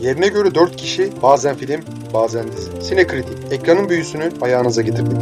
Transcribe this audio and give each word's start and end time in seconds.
Yerine 0.00 0.28
göre 0.28 0.54
4 0.54 0.76
kişi, 0.76 1.12
bazen 1.22 1.56
film, 1.56 1.80
bazen 2.14 2.52
dizi. 2.52 2.82
Sinekritik, 2.82 3.52
ekranın 3.52 3.88
büyüsünü 3.88 4.30
ayağınıza 4.40 4.82
getirdik. 4.82 5.18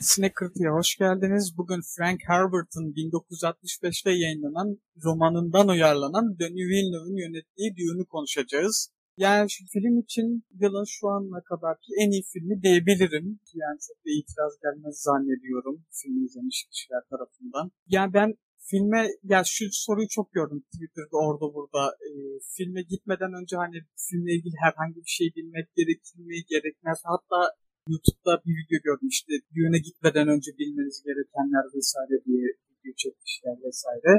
Sinekritik'e 0.00 0.68
hoş 0.68 0.96
geldiniz. 0.96 1.54
Bugün 1.58 1.80
Frank 1.96 2.20
Herbert'ın 2.26 2.92
1965'te 2.92 4.10
yayınlanan 4.10 4.78
romanından 5.04 5.68
uyarlanan 5.68 6.38
Denis 6.38 6.68
Villeneuve'ın 6.70 7.16
yönettiği 7.16 7.76
Dune'u 7.76 8.06
konuşacağız. 8.06 8.90
Yani 9.16 9.50
şu 9.50 9.64
film 9.66 9.98
için 9.98 10.44
yılın 10.60 10.84
şu 10.84 11.08
ana 11.08 11.40
kadarki 11.40 11.92
en 12.00 12.10
iyi 12.10 12.22
filmi 12.32 12.62
diyebilirim. 12.62 13.40
Yani 13.54 13.78
çok 13.86 13.96
da 13.96 14.10
itiraz 14.18 14.52
gelmez 14.62 14.96
zannediyorum 15.02 15.84
filmi 15.90 16.24
izlemiş 16.24 16.66
kişiler 16.70 17.02
tarafından. 17.10 17.70
Yani 17.88 18.12
ben 18.14 18.34
filme 18.70 19.00
ya 19.32 19.42
şu 19.44 19.64
soruyu 19.72 20.08
çok 20.08 20.32
gördüm 20.32 20.60
Twitter'da 20.72 21.16
orada 21.26 21.54
burada. 21.54 21.82
E, 22.08 22.10
filme 22.54 22.82
gitmeden 22.82 23.32
önce 23.40 23.56
hani 23.56 23.78
filmle 24.06 24.32
ilgili 24.36 24.56
herhangi 24.64 24.96
bir 25.06 25.14
şey 25.18 25.28
bilmek 25.36 25.66
gerekir 25.76 26.18
mi 26.18 26.34
gerekmez. 26.52 26.98
Hatta 27.12 27.40
YouTube'da 27.88 28.32
bir 28.44 28.54
video 28.60 28.78
gördüm 28.88 29.08
işte 29.08 29.32
düğüne 29.54 29.78
gitmeden 29.78 30.28
önce 30.34 30.50
bilmeniz 30.58 31.02
gerekenler 31.08 31.64
vesaire 31.76 32.16
diye 32.26 32.46
video 32.70 32.92
çekmişler 33.02 33.56
vesaire. 33.66 34.12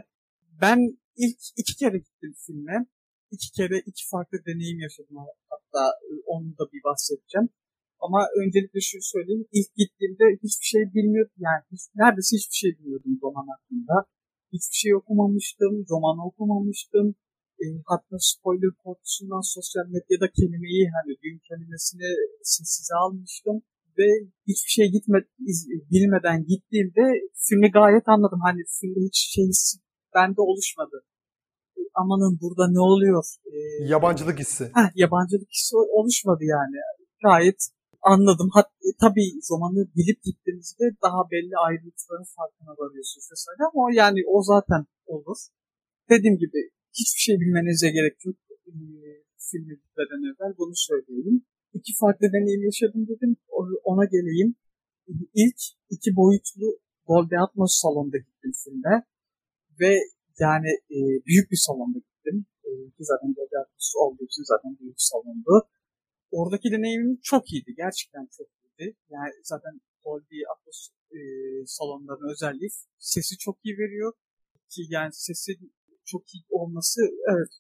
Ben 0.62 0.80
ilk 1.24 1.40
iki 1.58 1.76
kere 1.76 1.98
gittim 1.98 2.34
filme. 2.46 2.78
İki 3.32 3.52
kere 3.52 3.78
iki 3.90 4.04
farklı 4.12 4.38
deneyim 4.48 4.80
yaşadım 4.80 5.18
hatta 5.50 5.84
e, 6.10 6.12
onu 6.26 6.58
da 6.60 6.64
bir 6.74 6.84
bahsedeceğim. 6.84 7.50
Ama 8.00 8.28
öncelikle 8.42 8.80
şunu 8.82 9.02
söyleyeyim. 9.02 9.46
İlk 9.58 9.76
gittiğimde 9.76 10.26
hiçbir 10.44 10.70
şey 10.74 10.84
bilmiyordum. 10.94 11.40
Yani 11.48 11.62
hiç, 11.72 11.82
neredeyse 11.96 12.34
hiçbir 12.40 12.60
şey 12.64 12.72
bilmiyordum 12.80 13.20
roman 13.24 13.48
hakkında. 13.54 13.96
Hiçbir 14.56 14.80
şey 14.84 14.96
okumamıştım. 15.00 15.74
Roman 15.92 16.18
okumamıştım. 16.28 17.08
E, 17.64 17.66
hatta 17.92 18.16
spoiler 18.32 18.74
korkusundan 18.84 19.44
sosyal 19.56 19.86
medyada 19.96 20.28
kelimeyi 20.38 20.84
hani 20.96 21.12
düğün 21.22 21.42
kelimesini 21.48 22.10
sessize 22.54 22.96
almıştım. 23.04 23.58
Ve 23.98 24.08
hiçbir 24.50 24.74
şey 24.78 24.88
gitme, 24.96 25.18
iz, 25.52 25.60
bilmeden 25.94 26.40
gittiğimde 26.52 27.04
filmi 27.46 27.70
gayet 27.78 28.06
anladım. 28.14 28.42
Hani 28.48 28.62
filmde 28.80 29.00
hiç 29.08 29.18
şey 29.36 29.50
bende 30.16 30.42
oluşmadı 30.50 30.98
amanın 31.96 32.40
burada 32.42 32.72
ne 32.72 32.80
oluyor? 32.80 33.24
Ee, 33.46 33.86
yabancılık 33.86 34.40
hissi. 34.40 34.64
Heh, 34.64 34.90
yabancılık 34.96 35.50
hissi 35.50 35.76
oluşmadı 35.76 36.44
yani. 36.44 36.78
Gayet 37.24 37.70
anladım. 38.14 38.50
Hat, 38.56 38.68
e, 38.88 38.90
tabii 39.04 39.30
romanı 39.50 39.82
bilip 39.98 40.20
gittiğinizde 40.28 40.86
daha 41.06 41.22
belli 41.32 41.56
ayrıntıların 41.68 42.30
farkına 42.38 42.74
varıyorsunuz 42.82 43.26
vesaire 43.32 43.64
ama 43.72 43.84
yani 44.02 44.20
o 44.36 44.38
zaten 44.54 44.82
olur. 45.14 45.40
Dediğim 46.12 46.38
gibi 46.44 46.60
hiçbir 47.00 47.22
şey 47.28 47.36
bilmenize 47.42 47.90
gerek 47.98 48.18
yok. 48.26 48.36
E, 48.68 48.72
filme 49.48 49.74
gitmeden 49.82 50.22
evvel 50.30 50.54
bunu 50.62 50.76
söyleyeyim. 50.90 51.38
İki 51.78 51.92
farklı 52.02 52.26
deneyim 52.34 52.64
yaşadım 52.70 53.08
dedim. 53.12 53.32
Ona 53.92 54.06
geleyim. 54.16 54.56
İlk 55.42 55.62
iki 55.90 56.16
boyutlu 56.16 56.68
Dolby 57.08 57.36
Atmos 57.44 57.74
salonda 57.82 58.18
gittim 58.18 58.52
filme. 58.64 58.94
Ve 59.80 59.92
yani 60.40 60.72
e, 60.96 60.98
büyük 61.28 61.52
bir 61.52 61.62
salonda 61.68 62.00
gittim. 62.08 62.46
E, 62.66 62.70
ki 62.96 63.04
zaten 63.12 63.30
Dolby 63.38 63.58
Atmos 63.62 63.94
olduğu 64.04 64.24
için 64.30 64.44
zaten 64.52 64.72
büyük 64.80 64.96
bir 65.00 65.08
salondu. 65.12 65.56
Oradaki 66.40 66.68
deneyimim 66.72 67.20
çok 67.24 67.44
iyiydi. 67.52 67.72
Gerçekten 67.84 68.26
çok 68.38 68.48
iyiydi. 68.58 68.98
Yani 69.10 69.34
zaten 69.44 69.74
Dolby 70.06 70.40
Atmos 70.52 70.80
e, 71.18 71.20
salonlarının 71.66 72.32
özelliği 72.34 72.70
sesi 72.98 73.38
çok 73.38 73.58
iyi 73.66 73.76
veriyor. 73.78 74.12
Ki 74.72 74.82
yani 74.90 75.14
sesi 75.14 75.52
çok 76.06 76.24
iyi 76.34 76.44
olması 76.50 77.02
evet 77.34 77.52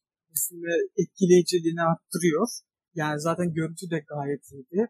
filme 0.47 0.73
etkileyiciliğini 1.01 1.81
arttırıyor. 1.91 2.47
Yani 2.95 3.19
zaten 3.21 3.53
görüntü 3.53 3.85
de 3.93 3.99
gayet 4.13 4.43
iyiydi. 4.51 4.87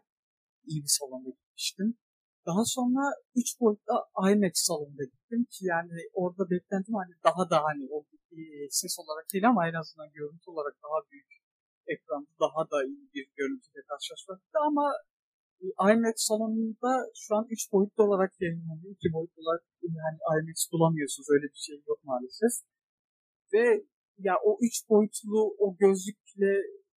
İyi 0.66 0.82
bir 0.84 0.94
salonda 0.98 1.30
gitmiştim. 1.30 1.88
Daha 2.46 2.64
sonra 2.64 3.02
3 3.34 3.60
boyutlu 3.60 3.94
IMAX 4.30 4.52
salonunda 4.54 5.04
gittim 5.04 5.42
ki 5.52 5.62
yani 5.72 5.92
orada 6.12 6.50
beklentim 6.50 6.94
hani 6.94 7.14
daha 7.24 7.50
da 7.50 7.56
hani 7.66 7.82
o 7.94 7.98
e, 8.32 8.40
ses 8.70 8.94
olarak 9.02 9.26
değil 9.32 9.48
ama 9.48 9.68
en 9.68 9.74
azından 9.82 10.10
görüntü 10.12 10.50
olarak 10.50 10.74
daha 10.84 10.98
büyük 11.10 11.35
ekranda 11.94 12.32
daha 12.44 12.62
da 12.70 12.78
iyi 12.84 13.06
bir 13.14 13.26
görüntüyle 13.38 13.82
karşılaşmaktı 13.90 14.58
ama 14.68 14.86
e, 15.62 15.66
IMAX 15.92 16.16
salonunda 16.16 16.92
şu 17.14 17.30
an 17.36 17.46
3 17.50 17.72
boyutlu 17.72 18.04
olarak 18.04 18.32
yayınlanıyor. 18.40 18.92
2 18.92 19.12
boyutlu 19.12 19.42
olarak 19.42 19.64
yani 19.82 20.18
IMAX 20.36 20.58
bulamıyorsunuz. 20.72 21.28
Öyle 21.30 21.46
bir 21.52 21.62
şey 21.66 21.76
yok 21.88 22.00
maalesef. 22.04 22.52
Ve 23.52 23.84
ya 24.18 24.34
o 24.44 24.58
3 24.62 24.88
boyutlu 24.88 25.56
o 25.58 25.76
gözlükle 25.76 26.52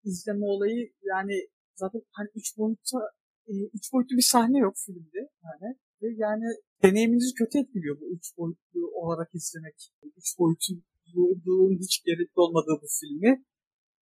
izleme 0.04 0.46
olayı 0.46 0.94
yani 1.04 1.36
zaten 1.76 2.02
hani 2.12 2.30
3 2.36 2.58
boyutta 2.58 3.00
e, 3.48 3.54
üç 3.78 3.94
boyutlu 3.94 4.16
bir 4.18 4.30
sahne 4.34 4.60
yok 4.60 4.76
filmde 4.86 5.22
yani. 5.48 5.70
Ve 6.02 6.08
yani 6.26 6.46
deneyiminizi 6.84 7.34
kötü 7.34 7.60
etkiliyor 7.60 8.00
bu 8.00 8.06
üç 8.16 8.38
boyutlu 8.38 8.92
olarak 9.02 9.30
izlemek. 9.36 9.92
Üç 10.18 10.40
boyutluğun 10.40 11.78
hiç 11.84 12.04
gerekli 12.04 12.40
olmadığı 12.46 12.78
bu 12.82 12.88
filmi. 13.00 13.46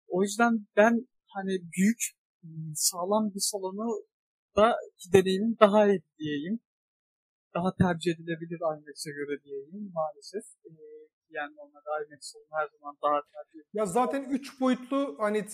O 0.08 0.22
yüzden 0.24 0.66
ben 0.76 1.08
hani 1.28 1.52
büyük 1.78 2.02
sağlam 2.76 3.34
bir 3.36 3.40
salonu 3.40 4.04
da 4.56 4.76
deneyimim 5.14 5.58
daha 5.60 5.88
iyi 5.88 6.04
diyeyim. 6.20 6.60
Daha 7.56 7.76
tercih 7.76 8.12
edilebilir 8.12 8.60
IMAX'e 8.60 9.12
göre 9.12 9.44
diyeyim 9.44 9.92
maalesef. 9.94 10.44
Ee, 10.66 10.72
yani 11.30 11.56
normalde 11.56 12.06
IMAX 12.08 12.20
salonu 12.22 12.48
her 12.52 12.68
zaman 12.78 12.98
daha 13.04 13.22
tercih 13.22 13.60
edilir. 13.60 13.70
Ya 13.74 13.86
zaten 13.86 14.24
3 14.30 14.62
boyutlu 14.62 15.16
hani 15.20 15.46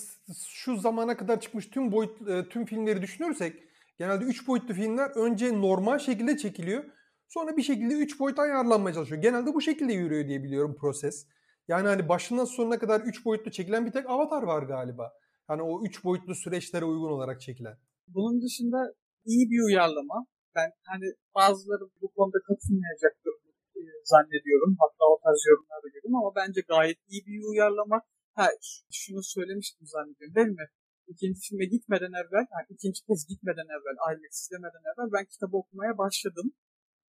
şu 0.47 0.77
zamana 0.77 1.17
kadar 1.17 1.41
çıkmış 1.41 1.69
tüm 1.69 1.91
boyut 1.91 2.19
tüm 2.49 2.65
filmleri 2.65 3.01
düşünürsek 3.01 3.71
Genelde 4.01 4.25
3 4.25 4.47
boyutlu 4.47 4.73
filmler 4.73 5.09
önce 5.09 5.61
normal 5.61 5.99
şekilde 5.99 6.37
çekiliyor. 6.37 6.83
Sonra 7.27 7.57
bir 7.57 7.61
şekilde 7.61 7.93
3 7.93 8.19
boyuta 8.19 8.41
ayarlanmaya 8.41 8.93
çalışıyor. 8.93 9.21
Genelde 9.21 9.53
bu 9.53 9.61
şekilde 9.61 9.93
yürüyor 9.93 10.27
diye 10.27 10.43
biliyorum 10.43 10.77
proses. 10.81 11.27
Yani 11.67 11.87
hani 11.87 12.09
başından 12.09 12.45
sonuna 12.45 12.79
kadar 12.79 13.01
3 13.01 13.25
boyutlu 13.25 13.51
çekilen 13.51 13.85
bir 13.85 13.91
tek 13.91 14.09
Avatar 14.09 14.43
var 14.43 14.63
galiba. 14.63 15.13
Hani 15.47 15.61
o 15.61 15.85
3 15.85 16.03
boyutlu 16.03 16.35
süreçlere 16.35 16.85
uygun 16.85 17.11
olarak 17.11 17.41
çekilen. 17.41 17.77
Bunun 18.07 18.41
dışında 18.41 18.93
iyi 19.25 19.49
bir 19.51 19.61
uyarlama. 19.67 20.25
Ben 20.55 20.69
hani 20.85 21.05
bazıları 21.35 21.83
bu 22.01 22.07
konuda 22.15 22.37
katılmayacaktır 22.47 23.33
e, 23.75 23.81
zannediyorum. 24.03 24.75
Hatta 24.79 25.03
o 25.13 25.19
tarz 25.23 25.41
yorumlarda 25.49 25.87
görüyorum 25.87 26.15
ama 26.15 26.31
bence 26.35 26.61
gayet 26.61 26.97
iyi 27.07 27.21
bir 27.25 27.43
uyarlama. 27.51 28.01
Ha, 28.33 28.47
şunu 28.91 29.23
söylemiştim 29.23 29.87
zannediyorum 29.87 30.35
değil 30.35 30.47
mi? 30.47 30.67
ikinci 31.13 31.39
filme 31.47 31.65
gitmeden 31.65 32.13
evvel, 32.21 32.45
yani 32.53 32.67
ikinci 32.69 32.99
kez 33.07 33.19
gitmeden 33.31 33.69
evvel, 33.75 33.97
IMAX 34.11 34.33
izlemeden 34.43 34.83
evvel 34.89 35.09
ben 35.15 35.25
kitabı 35.33 35.57
okumaya 35.57 35.97
başladım. 35.97 36.47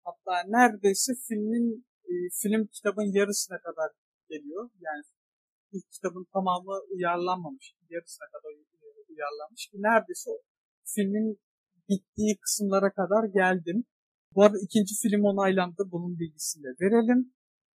Hatta 0.04 0.34
neredeyse 0.48 1.12
filmin 1.28 1.66
e, 2.09 2.14
film 2.42 2.68
kitabın 2.76 3.08
yarısına 3.20 3.58
kadar 3.68 3.90
geliyor. 4.29 4.69
Yani 4.88 5.03
ilk 5.72 5.91
kitabın 5.91 6.25
tamamı 6.34 6.75
uyarlanmamış. 6.94 7.73
Yarısına 7.90 8.28
kadar 8.34 8.51
uyarlanmış. 9.09 9.69
Neredeyse 9.73 10.31
filmin 10.94 11.40
bittiği 11.90 12.38
kısımlara 12.44 12.94
kadar 12.94 13.23
geldim. 13.40 13.84
Bu 14.35 14.44
arada 14.44 14.57
ikinci 14.67 14.94
film 15.01 15.23
onaylandı. 15.23 15.81
Bunun 15.91 16.19
bilgisini 16.19 16.63
de 16.63 16.72
verelim. 16.81 17.34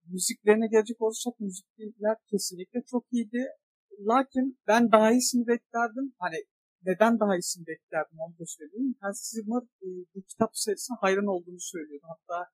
Müziklerine 0.04 0.68
gelecek 0.68 1.02
olursak 1.02 1.40
müzikler 1.40 2.16
kesinlikle 2.30 2.82
çok 2.90 3.04
iyiydi. 3.12 3.46
Lakin 4.00 4.58
ben 4.66 4.92
daha 4.92 5.12
iyisini 5.12 5.46
beklerdim. 5.46 6.14
Hani 6.18 6.38
neden 6.86 7.20
daha 7.20 7.36
iyisini 7.36 7.66
beklerdim 7.66 8.18
onu 8.18 8.34
da 8.38 8.46
söyleyeyim. 8.46 8.94
Hans 9.00 9.30
Zimmer 9.30 9.62
e, 9.82 9.86
bu 10.14 10.22
kitap 10.22 10.50
serisine 10.52 10.96
hayran 11.00 11.26
olduğunu 11.26 11.60
söylüyordu. 11.60 12.06
Hatta 12.12 12.50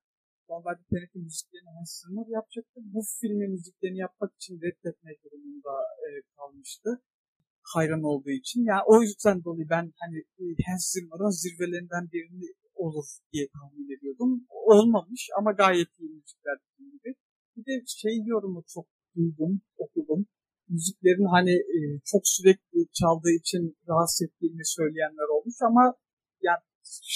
normalde 0.49 0.81
TNT 0.89 1.15
müziklerini 1.15 1.71
Hans 1.77 1.91
Zimmer 1.99 2.27
yapacaktı. 2.37 2.77
Bu 2.93 3.01
filmin 3.19 3.51
müziklerini 3.51 3.99
yapmak 4.05 4.31
için 4.35 4.55
reddetmek 4.65 5.17
durumunda 5.23 5.73
e, 6.05 6.07
kalmıştı. 6.35 6.89
Hayran 7.73 8.03
olduğu 8.03 8.35
için. 8.41 8.59
Yani 8.71 8.83
o 8.85 9.01
yüzden 9.01 9.43
dolayı 9.43 9.67
ben 9.69 9.85
hani 10.01 10.17
e, 10.41 10.43
Hans 10.67 10.85
Zimmer'ın 10.93 11.33
zirvelerinden 11.43 12.05
birini 12.13 12.47
olur 12.75 13.07
diye 13.31 13.45
tahmin 13.55 13.97
ediyordum. 13.97 14.31
Olmamış 14.49 15.29
ama 15.39 15.51
gayet 15.51 15.89
iyi 15.99 16.09
müzikler 16.09 16.57
gibi. 16.77 17.15
Bir 17.55 17.65
de 17.65 17.83
şey 17.87 18.15
yorumu 18.25 18.63
çok 18.73 18.87
duydum, 19.15 19.61
okudum 19.77 20.27
müziklerin 20.69 21.29
hani 21.35 21.55
e, 21.75 21.79
çok 22.11 22.21
sürekli 22.35 22.79
çaldığı 22.99 23.33
için 23.41 23.77
rahatsız 23.89 24.21
ettiğini 24.27 24.65
söyleyenler 24.65 25.27
olmuş 25.35 25.57
ama 25.69 25.83
yani 26.41 26.61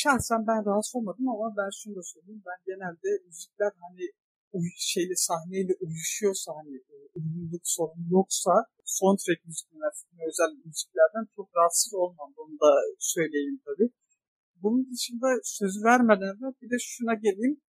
şahsen 0.02 0.48
ben 0.48 0.66
rahatsız 0.66 0.96
olmadım 0.96 1.30
ama 1.30 1.48
ben 1.58 1.70
şunu 1.80 1.96
da 1.96 2.04
söyleyeyim. 2.04 2.44
Ben 2.50 2.60
genelde 2.70 3.10
müzikler 3.28 3.72
hani 3.84 4.06
şeyle 4.76 5.16
sahneyle 5.16 5.74
uyuşuyorsa 5.82 6.52
hani 6.60 6.76
e, 6.76 6.96
uyumluluk 7.16 7.62
sorunu 7.64 8.06
yoksa 8.12 8.52
soundtrack 8.86 9.46
müzikler, 9.46 9.94
özel 10.30 10.52
müziklerden 10.66 11.26
çok 11.36 11.48
rahatsız 11.56 11.94
olmam. 11.94 12.34
Bunu 12.38 12.56
da 12.66 12.72
söyleyeyim 13.00 13.62
tabii. 13.66 13.90
Bunun 14.64 14.92
dışında 14.94 15.28
sözü 15.44 15.80
vermeden 15.84 16.36
de 16.42 16.48
bir 16.62 16.70
de 16.70 16.78
şuna 16.80 17.14
geleyim. 17.14 17.62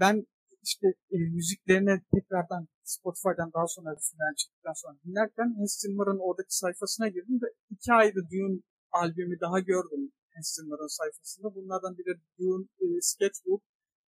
Ben 0.00 0.26
işte 0.62 0.86
e, 1.10 1.16
müziklerine 1.36 1.94
tekrardan 2.14 2.68
Spotify'dan 2.84 3.50
daha 3.56 3.66
sonra 3.66 3.90
final 4.10 4.34
çıktıktan 4.40 4.76
sonra 4.82 4.96
dinlerken 5.04 5.54
Hans 5.58 5.74
Zimmer'ın 5.80 6.20
oradaki 6.28 6.56
sayfasına 6.56 7.08
girdim 7.08 7.38
ve 7.42 7.48
iki 7.70 7.92
ayrı 7.92 8.20
Dune 8.32 8.60
albümü 8.92 9.40
daha 9.40 9.60
gördüm 9.60 10.12
Hans 10.40 10.54
Zimmer'ın 10.56 10.96
sayfasında. 10.98 11.54
Bunlardan 11.54 11.98
biri 11.98 12.12
Dune 12.38 12.64
e, 12.84 12.86
Sketchbook 13.00 13.62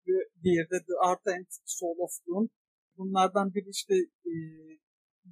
ve 0.06 0.16
diğeri 0.42 0.70
de 0.70 0.78
The 0.88 0.94
Art 1.08 1.26
and 1.26 1.46
Soul 1.64 1.98
of 1.98 2.14
Dune. 2.26 2.48
Bunlardan 2.98 3.54
biri 3.54 3.70
işte 3.70 3.94
e, 4.30 4.34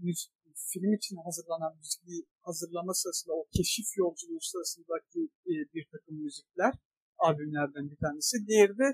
müzik, 0.02 0.32
film 0.72 0.92
için 0.98 1.16
hazırlanan 1.26 1.72
müziği 1.76 2.22
hazırlama 2.40 2.94
sırasında 2.94 3.32
o 3.40 3.46
keşif 3.56 3.88
yolculuğu 3.96 4.40
sırasındaki 4.40 5.20
e, 5.50 5.52
bir 5.74 5.86
takım 5.92 6.16
müzikler 6.24 6.74
albümlerden 7.18 7.90
bir 7.90 7.98
tanesi. 8.04 8.36
Diğeri 8.46 8.78
de 8.78 8.88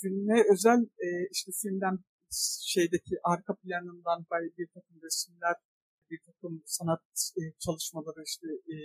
filme 0.00 0.36
özel 0.52 0.80
e, 1.06 1.08
işte 1.34 1.50
filmden 1.62 1.96
şeydeki 2.74 3.14
arka 3.24 3.54
planından 3.54 4.20
bir 4.58 4.68
takım 4.74 4.96
resimler, 5.06 5.56
bir 6.10 6.20
takım 6.26 6.62
sanat 6.66 7.02
e, 7.40 7.42
çalışmaları 7.64 8.22
işte 8.26 8.48
e, 8.74 8.76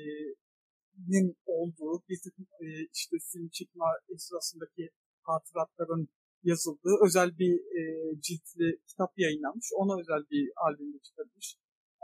nin 1.07 1.37
olduğu 1.45 2.03
bir 2.09 2.19
takım 2.25 2.45
e, 2.61 2.65
işte 2.93 3.15
film 3.31 3.49
çekme 3.49 3.85
esnasındaki 4.15 4.89
hatıratların 5.21 6.07
yazıldığı 6.43 6.95
özel 7.05 7.29
bir 7.39 7.53
e, 7.79 7.81
ciltli 8.21 8.79
kitap 8.89 9.11
yayınlanmış. 9.17 9.67
Ona 9.75 9.93
özel 10.01 10.23
bir 10.31 10.51
albümde 10.65 10.99
çıkarılmış. 10.99 11.55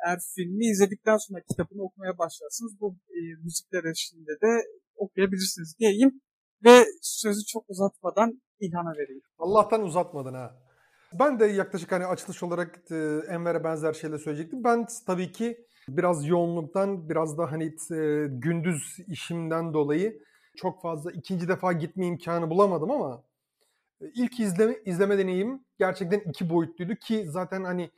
Eğer 0.05 0.19
filmi 0.35 0.65
izledikten 0.65 1.17
sonra 1.17 1.41
kitabını 1.49 1.83
okumaya 1.83 2.17
başlarsınız 2.17 2.73
bu 2.81 2.97
e, 3.09 3.19
müzikler 3.43 3.83
eşliğinde 3.91 4.31
de 4.31 4.51
okuyabilirsiniz 4.95 5.75
diyeyim. 5.79 6.21
Ve 6.65 6.85
sözü 7.01 7.45
çok 7.45 7.69
uzatmadan 7.69 8.41
İlhan'a 8.59 8.93
vereyim. 8.97 9.21
Allah'tan 9.37 9.83
uzatmadın 9.83 10.33
ha. 10.33 10.55
Ben 11.19 11.39
de 11.39 11.45
yaklaşık 11.45 11.91
hani 11.91 12.05
açılış 12.05 12.43
olarak 12.43 12.91
e, 12.91 12.95
Enver'e 13.29 13.63
benzer 13.63 13.93
şeyler 13.93 14.17
söyleyecektim. 14.17 14.63
Ben 14.63 14.87
tabii 15.05 15.31
ki 15.31 15.57
biraz 15.97 16.27
yoğunluktan, 16.27 17.09
biraz 17.09 17.37
da 17.37 17.51
hani 17.51 17.65
e, 17.91 18.27
gündüz 18.29 18.97
işimden 19.07 19.73
dolayı 19.73 20.23
çok 20.55 20.81
fazla 20.81 21.11
ikinci 21.11 21.47
defa 21.47 21.73
gitme 21.73 22.05
imkanı 22.05 22.49
bulamadım 22.49 22.91
ama 22.91 23.23
e, 24.01 24.05
ilk 24.15 24.39
izleme, 24.39 24.75
izleme 24.85 25.17
deneyim 25.17 25.65
gerçekten 25.79 26.19
iki 26.19 26.49
boyutluydu 26.49 26.95
ki 26.95 27.25
zaten 27.27 27.63
hani 27.63 27.89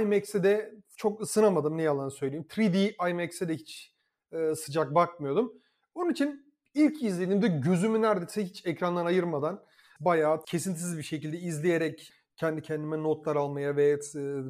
IMAX'e 0.00 0.42
de 0.42 0.74
çok 0.96 1.20
ısınamadım 1.20 1.78
ne 1.78 1.82
yalan 1.82 2.08
söyleyeyim. 2.08 2.46
3D 2.48 3.10
IMAX'e 3.10 3.48
de 3.48 3.54
hiç 3.54 3.94
e, 4.32 4.54
sıcak 4.54 4.94
bakmıyordum. 4.94 5.52
Onun 5.94 6.10
için 6.12 6.52
ilk 6.74 7.02
izlediğimde 7.02 7.48
gözümü 7.48 8.02
neredeyse 8.02 8.44
hiç 8.44 8.66
ekrandan 8.66 9.06
ayırmadan 9.06 9.62
bayağı 10.00 10.44
kesintisiz 10.44 10.98
bir 10.98 11.02
şekilde 11.02 11.38
izleyerek 11.38 12.12
kendi 12.36 12.62
kendime 12.62 13.02
notlar 13.02 13.36
almaya 13.36 13.76
ve 13.76 13.90
e, 13.90 13.98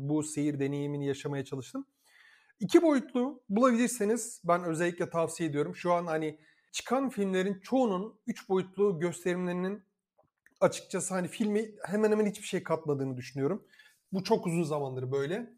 bu 0.09 0.23
seyir 0.23 0.61
deneyimini 0.61 1.07
yaşamaya 1.07 1.45
çalıştım. 1.45 1.87
İki 2.61 2.82
boyutlu 2.82 3.43
bulabilirseniz 3.49 4.43
ben 4.44 4.64
özellikle 4.64 5.11
tavsiye 5.11 5.49
ediyorum. 5.49 5.76
Şu 5.76 5.93
an 5.93 6.06
hani 6.06 6.38
çıkan 6.73 7.11
filmlerin 7.11 7.61
çoğunun 7.61 8.20
üç 8.26 8.49
boyutlu 8.49 8.99
gösterimlerinin 8.99 9.82
açıkçası 10.61 11.14
hani 11.14 11.29
filmi 11.29 11.70
hemen 11.85 12.11
hemen 12.11 12.26
hiçbir 12.26 12.47
şey 12.47 12.62
katmadığını 12.62 13.17
düşünüyorum. 13.17 13.67
Bu 14.12 14.25
çok 14.25 14.47
uzun 14.47 14.62
zamandır 14.62 15.12
böyle. 15.12 15.50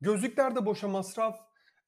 Gözlükler 0.00 0.56
de 0.56 0.66
boşa 0.66 0.88
masraf. 0.88 1.38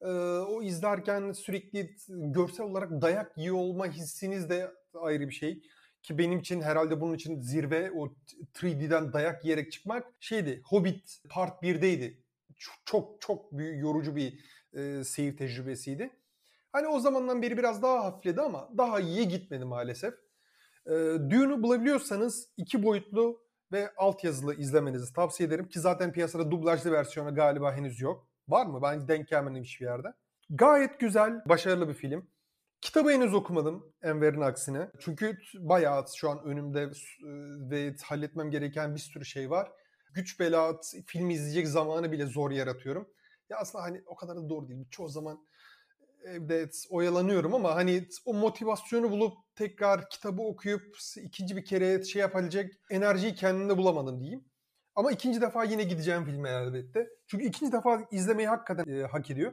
Ee, 0.01 0.07
o 0.39 0.63
izlerken 0.63 1.33
sürekli 1.33 1.97
görsel 2.09 2.67
olarak 2.67 3.03
dayak 3.03 3.39
yiyor 3.39 3.57
olma 3.57 3.87
hissiniz 3.87 4.51
de 4.51 4.71
ayrı 4.95 5.29
bir 5.29 5.35
şey. 5.35 5.63
Ki 6.03 6.19
benim 6.19 6.39
için 6.39 6.61
herhalde 6.61 7.01
bunun 7.01 7.15
için 7.15 7.41
zirve 7.41 7.91
o 7.91 8.15
3D'den 8.55 9.13
dayak 9.13 9.45
yiyerek 9.45 9.73
çıkmak 9.73 10.07
şeydi. 10.21 10.63
Hobbit 10.65 11.23
Part 11.31 11.63
1'deydi. 11.63 12.24
Çok 12.85 13.21
çok 13.21 13.53
büyük, 13.53 13.83
yorucu 13.83 14.17
bir 14.17 14.45
e, 14.73 15.05
seyir 15.05 15.37
tecrübesiydi. 15.37 16.11
Hani 16.73 16.89
o 16.89 17.01
zamandan 17.01 17.43
beri 17.43 17.59
biraz 17.59 17.83
daha 17.83 18.05
hafifledi 18.05 18.41
ama 18.41 18.69
daha 18.79 19.01
iyiye 19.01 19.25
gitmedi 19.25 19.65
maalesef. 19.65 20.15
E, 20.87 20.91
Dune'u 21.31 21.63
bulabiliyorsanız 21.63 22.49
iki 22.57 22.83
boyutlu 22.83 23.45
ve 23.73 23.95
altyazılı 23.97 24.55
izlemenizi 24.55 25.13
tavsiye 25.13 25.47
ederim. 25.47 25.69
Ki 25.69 25.81
zaten 25.81 26.13
piyasada 26.13 26.51
dublajlı 26.51 26.93
versiyonu 26.93 27.35
galiba 27.35 27.73
henüz 27.73 28.01
yok. 28.01 28.29
Var 28.49 28.67
mı? 28.67 28.83
Ben 28.83 29.09
denk 29.09 29.29
gelmedim 29.29 29.63
hiçbir 29.63 29.87
yerde. 29.87 30.09
Gayet 30.51 31.01
güzel, 31.01 31.43
başarılı 31.47 31.89
bir 31.89 31.95
film. 31.95 32.29
Kitabı 32.81 33.11
henüz 33.11 33.35
okumadım 33.35 33.93
Enver'in 34.03 34.41
aksine. 34.41 34.91
Çünkü 35.01 35.39
bayağı 35.55 36.05
şu 36.17 36.31
an 36.31 36.45
önümde 36.45 36.91
ve 37.71 37.95
halletmem 38.03 38.51
gereken 38.51 38.95
bir 38.95 39.01
sürü 39.01 39.25
şey 39.25 39.51
var. 39.51 39.73
Güç 40.15 40.41
bela 40.41 40.81
film 41.07 41.31
izleyecek 41.31 41.69
zamanı 41.69 42.13
bile 42.13 42.27
zor 42.27 42.51
yaratıyorum. 42.51 43.09
Ya 43.51 43.59
aslında 43.59 43.85
hani 43.85 44.03
o 44.07 44.17
kadar 44.17 44.37
da 44.37 44.49
doğru 44.49 44.69
değil. 44.69 44.87
Çoğu 44.91 45.09
zaman 45.09 45.47
evde 46.25 46.71
oyalanıyorum 46.91 47.55
ama 47.55 47.75
hani 47.75 48.09
o 48.25 48.35
motivasyonu 48.35 49.11
bulup 49.11 49.39
tekrar 49.57 50.11
kitabı 50.11 50.43
okuyup 50.43 50.97
ikinci 51.17 51.57
bir 51.57 51.65
kere 51.65 52.05
şey 52.05 52.21
yapabilecek 52.21 52.73
enerjiyi 52.91 53.35
kendimde 53.35 53.77
bulamadım 53.77 54.21
diyeyim. 54.21 54.45
Ama 54.95 55.13
ikinci 55.13 55.41
defa 55.41 55.65
yine 55.65 55.83
gideceğim 55.83 56.25
filme 56.25 56.51
elbette. 56.51 57.09
Çünkü 57.27 57.45
ikinci 57.45 57.73
defa 57.73 58.09
izlemeyi 58.11 58.49
hakikaten 58.49 58.93
e, 58.93 59.03
hak 59.03 59.31
ediyor. 59.31 59.53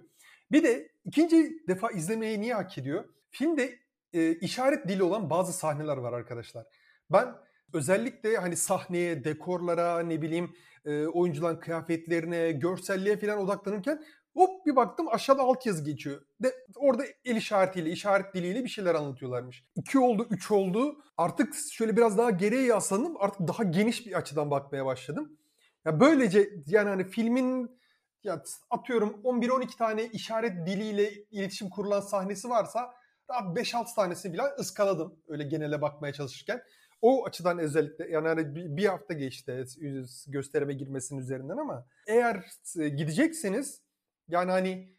Bir 0.52 0.64
de 0.64 0.92
ikinci 1.06 1.68
defa 1.68 1.92
izlemeyi 1.92 2.42
niye 2.42 2.54
hak 2.54 2.78
ediyor? 2.78 3.06
Filmde 3.30 3.80
e, 4.14 4.36
işaret 4.36 4.88
dili 4.88 5.04
olan 5.04 5.30
bazı 5.30 5.54
sahneler 5.54 5.98
var 5.98 6.14
arkadaşlar. 6.14 6.66
Ben 7.12 7.36
özellikle 7.74 8.38
hani 8.38 8.56
sahneye, 8.56 9.24
dekorlara, 9.24 10.00
ne 10.00 10.22
bileyim 10.22 10.56
e, 10.86 11.08
oyuncuların 11.08 11.60
kıyafetlerine, 11.60 12.52
görselliğe 12.52 13.18
falan 13.18 13.40
odaklanırken 13.40 14.04
hop 14.34 14.66
bir 14.66 14.76
baktım 14.76 15.08
aşağıda 15.08 15.42
altyazı 15.42 15.84
geçiyor. 15.84 16.22
De, 16.44 16.56
orada 16.76 17.04
el 17.26 17.36
işaretiyle, 17.36 17.90
işaret 17.90 18.34
diliyle 18.34 18.64
bir 18.64 18.70
şeyler 18.70 18.96
anlatıyorlarmış. 18.96 19.64
İki 19.76 20.00
oldu, 20.00 20.28
üç 20.30 20.52
oldu. 20.52 21.04
Artık 21.18 21.56
şöyle 21.72 21.98
biraz 21.98 22.18
daha 22.18 22.30
geriye 22.30 22.64
yaslandım. 22.64 23.16
Artık 23.20 23.48
daha 23.48 23.64
geniş 23.64 24.08
bir 24.08 24.14
açıdan 24.14 24.52
bakmaya 24.52 24.86
başladım. 24.86 25.38
Ya 25.86 26.00
böylece 26.00 26.50
yani 26.68 26.90
hani 26.90 27.04
filmin 27.04 27.80
ya 28.24 28.44
atıyorum 28.70 29.22
11-12 29.24 29.78
tane 29.78 30.06
işaret 30.06 30.68
diliyle 30.68 31.14
iletişim 31.32 31.70
kurulan 31.70 32.02
sahnesi 32.02 32.50
varsa 32.50 32.94
rahat 33.30 33.58
5-6 33.58 33.96
tanesini 33.96 34.34
bile 34.34 34.42
ıskaladım 34.60 35.20
öyle 35.28 35.44
genele 35.44 35.82
bakmaya 35.82 36.14
çalışırken. 36.14 36.64
O 37.02 37.26
açıdan 37.26 37.58
özellikle 37.58 38.12
yani 38.12 38.28
hani 38.28 38.56
bir 38.78 38.86
hafta 38.86 39.14
geçti 39.14 39.64
gösterime 40.28 40.74
girmesinin 40.74 41.20
üzerinden 41.20 41.58
ama 41.58 41.86
eğer 42.08 42.46
gidecekseniz 42.76 43.82
yani 44.28 44.52
hani 44.52 44.96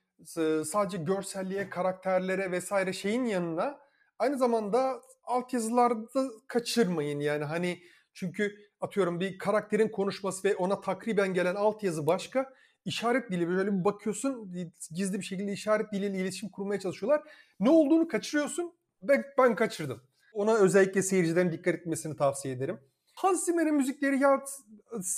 sadece 0.64 0.98
görselliğe, 0.98 1.70
karakterlere 1.70 2.50
vesaire 2.50 2.92
şeyin 2.92 3.24
yanına 3.24 3.78
aynı 4.18 4.38
zamanda 4.38 5.02
altyazılarda 5.24 6.22
kaçırmayın 6.48 7.20
yani 7.20 7.44
hani 7.44 7.82
çünkü 8.14 8.56
atıyorum 8.80 9.20
bir 9.20 9.38
karakterin 9.38 9.88
konuşması 9.88 10.48
ve 10.48 10.56
ona 10.56 10.80
takriben 10.80 11.34
gelen 11.34 11.54
altyazı 11.54 12.06
başka 12.06 12.54
işaret 12.84 13.30
dili 13.30 13.48
böyle 13.48 13.72
bir 13.72 13.84
bakıyorsun 13.84 14.52
gizli 14.90 15.18
bir 15.18 15.24
şekilde 15.24 15.52
işaret 15.52 15.92
diliyle 15.92 16.18
iletişim 16.18 16.48
kurmaya 16.48 16.80
çalışıyorlar. 16.80 17.22
Ne 17.60 17.70
olduğunu 17.70 18.08
kaçırıyorsun 18.08 18.72
ve 19.02 19.24
ben 19.38 19.54
kaçırdım. 19.54 20.02
Ona 20.32 20.54
özellikle 20.54 21.02
seyircilerin 21.02 21.52
dikkat 21.52 21.74
etmesini 21.74 22.16
tavsiye 22.16 22.54
ederim. 22.54 22.80
Hans 23.14 23.44
Zimmer'in 23.44 23.74
müzikleri 23.74 24.18
ya 24.18 24.44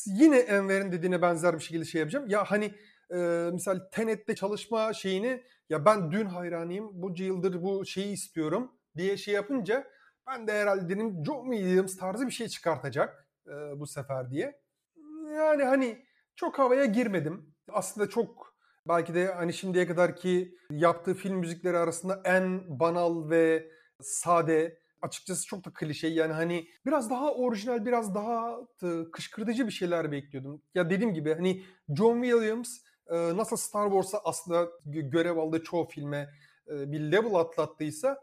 yine 0.06 0.38
Enver'in 0.38 0.92
dediğine 0.92 1.22
benzer 1.22 1.54
bir 1.54 1.62
şekilde 1.62 1.84
şey 1.84 1.98
yapacağım. 1.98 2.28
Ya 2.28 2.44
hani 2.44 2.74
e, 3.10 3.50
misal 3.52 3.80
Tenet'te 3.92 4.34
çalışma 4.34 4.92
şeyini 4.92 5.42
ya 5.68 5.84
ben 5.84 6.12
dün 6.12 6.26
hayranıyım 6.26 6.90
bu 6.92 7.14
yıldır 7.18 7.62
bu 7.62 7.86
şeyi 7.86 8.12
istiyorum 8.12 8.72
diye 8.96 9.16
şey 9.16 9.34
yapınca 9.34 9.86
ben 10.26 10.46
de 10.46 10.52
herhalde 10.52 10.88
dedim 10.88 11.24
John 11.26 11.52
Williams 11.52 11.96
tarzı 11.96 12.26
bir 12.26 12.32
şey 12.32 12.48
çıkartacak 12.48 13.28
e, 13.46 13.80
bu 13.80 13.86
sefer 13.86 14.30
diye. 14.30 14.60
Yani 15.34 15.64
hani 15.64 16.06
çok 16.36 16.58
havaya 16.58 16.84
girmedim. 16.84 17.54
Aslında 17.68 18.08
çok 18.08 18.54
belki 18.88 19.14
de 19.14 19.26
hani 19.26 19.52
şimdiye 19.52 19.86
kadar 19.86 20.16
ki 20.16 20.58
yaptığı 20.70 21.14
film 21.14 21.36
müzikleri 21.36 21.78
arasında 21.78 22.22
en 22.24 22.80
banal 22.80 23.30
ve 23.30 23.70
sade 24.00 24.78
açıkçası 25.04 25.46
çok 25.46 25.64
da 25.64 25.70
klişe 25.74 26.08
yani 26.08 26.32
hani 26.32 26.68
biraz 26.86 27.10
daha 27.10 27.34
orijinal 27.34 27.86
biraz 27.86 28.14
daha 28.14 28.58
kışkırtıcı 29.12 29.66
bir 29.66 29.72
şeyler 29.72 30.12
bekliyordum. 30.12 30.62
Ya 30.74 30.90
dediğim 30.90 31.14
gibi 31.14 31.34
hani 31.34 31.62
John 31.96 32.22
Williams 32.22 32.78
nasıl 33.10 33.56
Star 33.56 33.90
Wars'a 33.90 34.18
aslında 34.24 34.68
görev 34.84 35.36
aldığı 35.36 35.62
çoğu 35.62 35.88
filme 35.88 36.30
bir 36.68 37.00
level 37.00 37.34
atlattıysa 37.34 38.20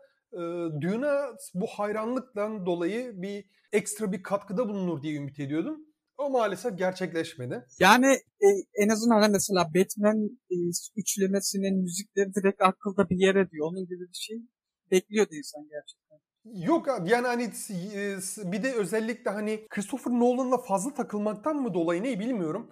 Dune'a 0.81 1.35
bu 1.53 1.67
hayranlıktan 1.67 2.65
dolayı 2.65 3.21
bir 3.21 3.45
ekstra 3.71 4.11
bir 4.11 4.23
katkıda 4.23 4.69
bulunur 4.69 5.01
diye 5.01 5.15
ümit 5.15 5.39
ediyordum. 5.39 5.85
O 6.17 6.29
maalesef 6.29 6.77
gerçekleşmedi. 6.77 7.65
Yani 7.79 8.07
e, 8.41 8.47
en 8.83 8.89
azından 8.89 9.21
hani 9.21 9.31
mesela 9.31 9.69
Batman 9.75 10.39
e, 10.51 10.55
üçlemesinin 10.95 11.81
müzikleri 11.83 12.33
direkt 12.33 12.61
akılda 12.61 13.09
bir 13.09 13.17
yer 13.17 13.35
ediyor. 13.35 13.67
Onun 13.67 13.85
gibi 13.85 14.01
bir 14.01 14.19
şey 14.27 14.37
bekliyordu 14.91 15.35
insan 15.35 15.67
gerçekten. 15.69 16.10
Yok 16.45 16.87
abi 16.89 17.09
yani 17.09 17.27
hani 17.27 17.43
e, 17.43 18.17
bir 18.51 18.63
de 18.63 18.73
özellikle 18.73 19.31
hani 19.31 19.67
Christopher 19.69 20.13
Nolan'la 20.13 20.57
fazla 20.57 20.93
takılmaktan 20.93 21.55
mı 21.55 21.73
dolayı 21.73 22.03
ne 22.03 22.19
bilmiyorum. 22.19 22.71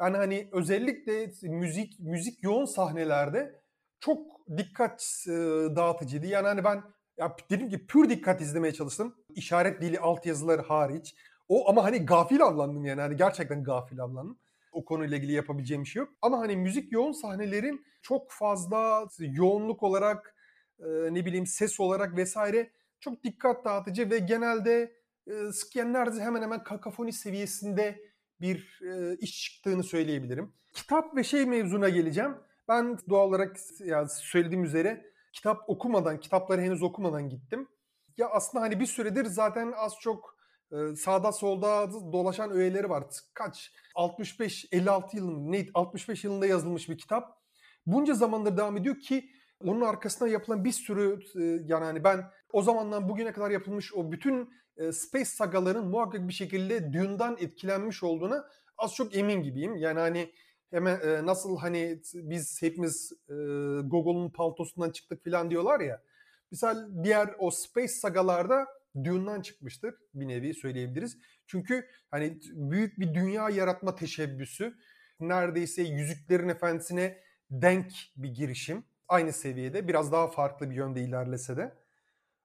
Yani 0.00 0.16
hani 0.16 0.48
özellikle 0.52 1.32
müzik 1.42 2.00
müzik 2.00 2.42
yoğun 2.42 2.64
sahnelerde 2.64 3.60
çok 4.00 4.26
dikkat 4.56 5.24
e, 5.28 5.32
dağıtıcıydı. 5.76 6.26
Yani 6.26 6.46
hani 6.46 6.64
ben 6.64 6.82
ya 7.18 7.36
dedim 7.50 7.68
ki 7.70 7.86
pür 7.86 8.10
dikkat 8.10 8.40
izlemeye 8.40 8.72
çalıştım. 8.74 9.14
İşaret 9.34 9.82
dili 9.82 10.00
altyazıları 10.00 10.62
hariç. 10.62 11.14
O 11.48 11.70
ama 11.70 11.84
hani 11.84 12.06
gafil 12.06 12.42
avlandım 12.42 12.84
yani. 12.84 13.00
Hani 13.00 13.16
gerçekten 13.16 13.64
gafil 13.64 14.00
avlandım. 14.00 14.38
O 14.72 14.84
konuyla 14.84 15.16
ilgili 15.16 15.32
yapabileceğim 15.32 15.84
bir 15.84 15.88
şey 15.88 16.00
yok. 16.00 16.08
Ama 16.22 16.38
hani 16.38 16.56
müzik 16.56 16.92
yoğun 16.92 17.12
sahnelerin 17.12 17.84
çok 18.02 18.30
fazla 18.32 19.06
yoğunluk 19.18 19.82
olarak 19.82 20.34
e, 20.80 20.86
ne 21.14 21.24
bileyim 21.26 21.46
ses 21.46 21.80
olarak 21.80 22.16
vesaire 22.16 22.70
çok 23.00 23.24
dikkat 23.24 23.64
dağıtıcı 23.64 24.10
ve 24.10 24.18
genelde 24.18 24.98
e, 25.26 25.92
neredeyse 25.92 26.24
hemen 26.24 26.42
hemen 26.42 26.64
kakafoni 26.64 27.12
seviyesinde 27.12 28.00
bir 28.40 28.80
e, 28.82 29.16
iş 29.16 29.42
çıktığını 29.42 29.82
söyleyebilirim. 29.82 30.52
Kitap 30.72 31.16
ve 31.16 31.24
şey 31.24 31.46
mevzuna 31.46 31.88
geleceğim. 31.88 32.36
Ben 32.68 32.98
doğal 33.08 33.28
olarak 33.28 33.56
ya 33.80 34.08
söylediğim 34.08 34.64
üzere 34.64 35.12
kitap 35.32 35.70
okumadan, 35.70 36.20
kitapları 36.20 36.60
henüz 36.60 36.82
okumadan 36.82 37.28
gittim. 37.28 37.68
Ya 38.16 38.28
aslında 38.28 38.64
hani 38.64 38.80
bir 38.80 38.86
süredir 38.86 39.24
zaten 39.24 39.72
az 39.76 39.94
çok 40.00 40.38
e, 40.72 40.96
sağda 40.96 41.32
solda 41.32 41.92
dolaşan 41.92 42.50
öğeleri 42.50 42.90
var. 42.90 43.04
Kaç? 43.34 43.72
65 43.94 44.66
56 44.72 45.16
yılında 45.16 45.50
ne 45.50 45.66
65 45.74 46.24
yılında 46.24 46.46
yazılmış 46.46 46.88
bir 46.88 46.98
kitap. 46.98 47.38
Bunca 47.86 48.14
zamandır 48.14 48.56
devam 48.56 48.76
ediyor 48.76 48.98
ki 48.98 49.30
onun 49.60 49.80
arkasında 49.80 50.28
yapılan 50.28 50.64
bir 50.64 50.72
sürü 50.72 51.20
e, 51.34 51.42
yani 51.66 51.84
hani 51.84 52.04
ben 52.04 52.30
o 52.52 52.62
zamandan 52.62 53.08
bugüne 53.08 53.32
kadar 53.32 53.50
yapılmış 53.50 53.94
o 53.94 54.12
bütün 54.12 54.50
e, 54.76 54.92
space 54.92 55.24
sagaların 55.24 55.86
muhakkak 55.86 56.28
bir 56.28 56.32
şekilde 56.32 56.92
Dune'dan 56.92 57.36
etkilenmiş 57.40 58.02
olduğuna 58.02 58.48
az 58.78 58.94
çok 58.94 59.16
emin 59.16 59.42
gibiyim. 59.42 59.76
Yani 59.76 59.98
hani 60.00 60.32
hemen 60.70 61.00
e, 61.00 61.26
nasıl 61.26 61.58
hani 61.58 62.00
biz 62.14 62.62
hepimiz 62.62 63.12
e, 63.28 63.34
Google'un 63.82 64.30
paltosundan 64.30 64.90
çıktık 64.90 65.24
falan 65.24 65.50
diyorlar 65.50 65.80
ya. 65.80 66.02
Misal 66.50 67.04
diğer 67.04 67.34
o 67.38 67.50
space 67.50 67.88
sagalarda 67.88 68.66
Dune'dan 69.04 69.40
çıkmıştır 69.40 69.94
bir 70.14 70.28
nevi 70.28 70.54
söyleyebiliriz. 70.54 71.18
Çünkü 71.46 71.86
hani 72.10 72.40
büyük 72.44 73.00
bir 73.00 73.14
dünya 73.14 73.50
yaratma 73.50 73.94
teşebbüsü 73.94 74.74
neredeyse 75.20 75.82
Yüzüklerin 75.82 76.48
Efendisi'ne 76.48 77.18
denk 77.50 77.92
bir 78.16 78.28
girişim. 78.28 78.84
Aynı 79.08 79.32
seviyede 79.32 79.88
biraz 79.88 80.12
daha 80.12 80.30
farklı 80.30 80.70
bir 80.70 80.76
yönde 80.76 81.02
ilerlese 81.02 81.56
de. 81.56 81.74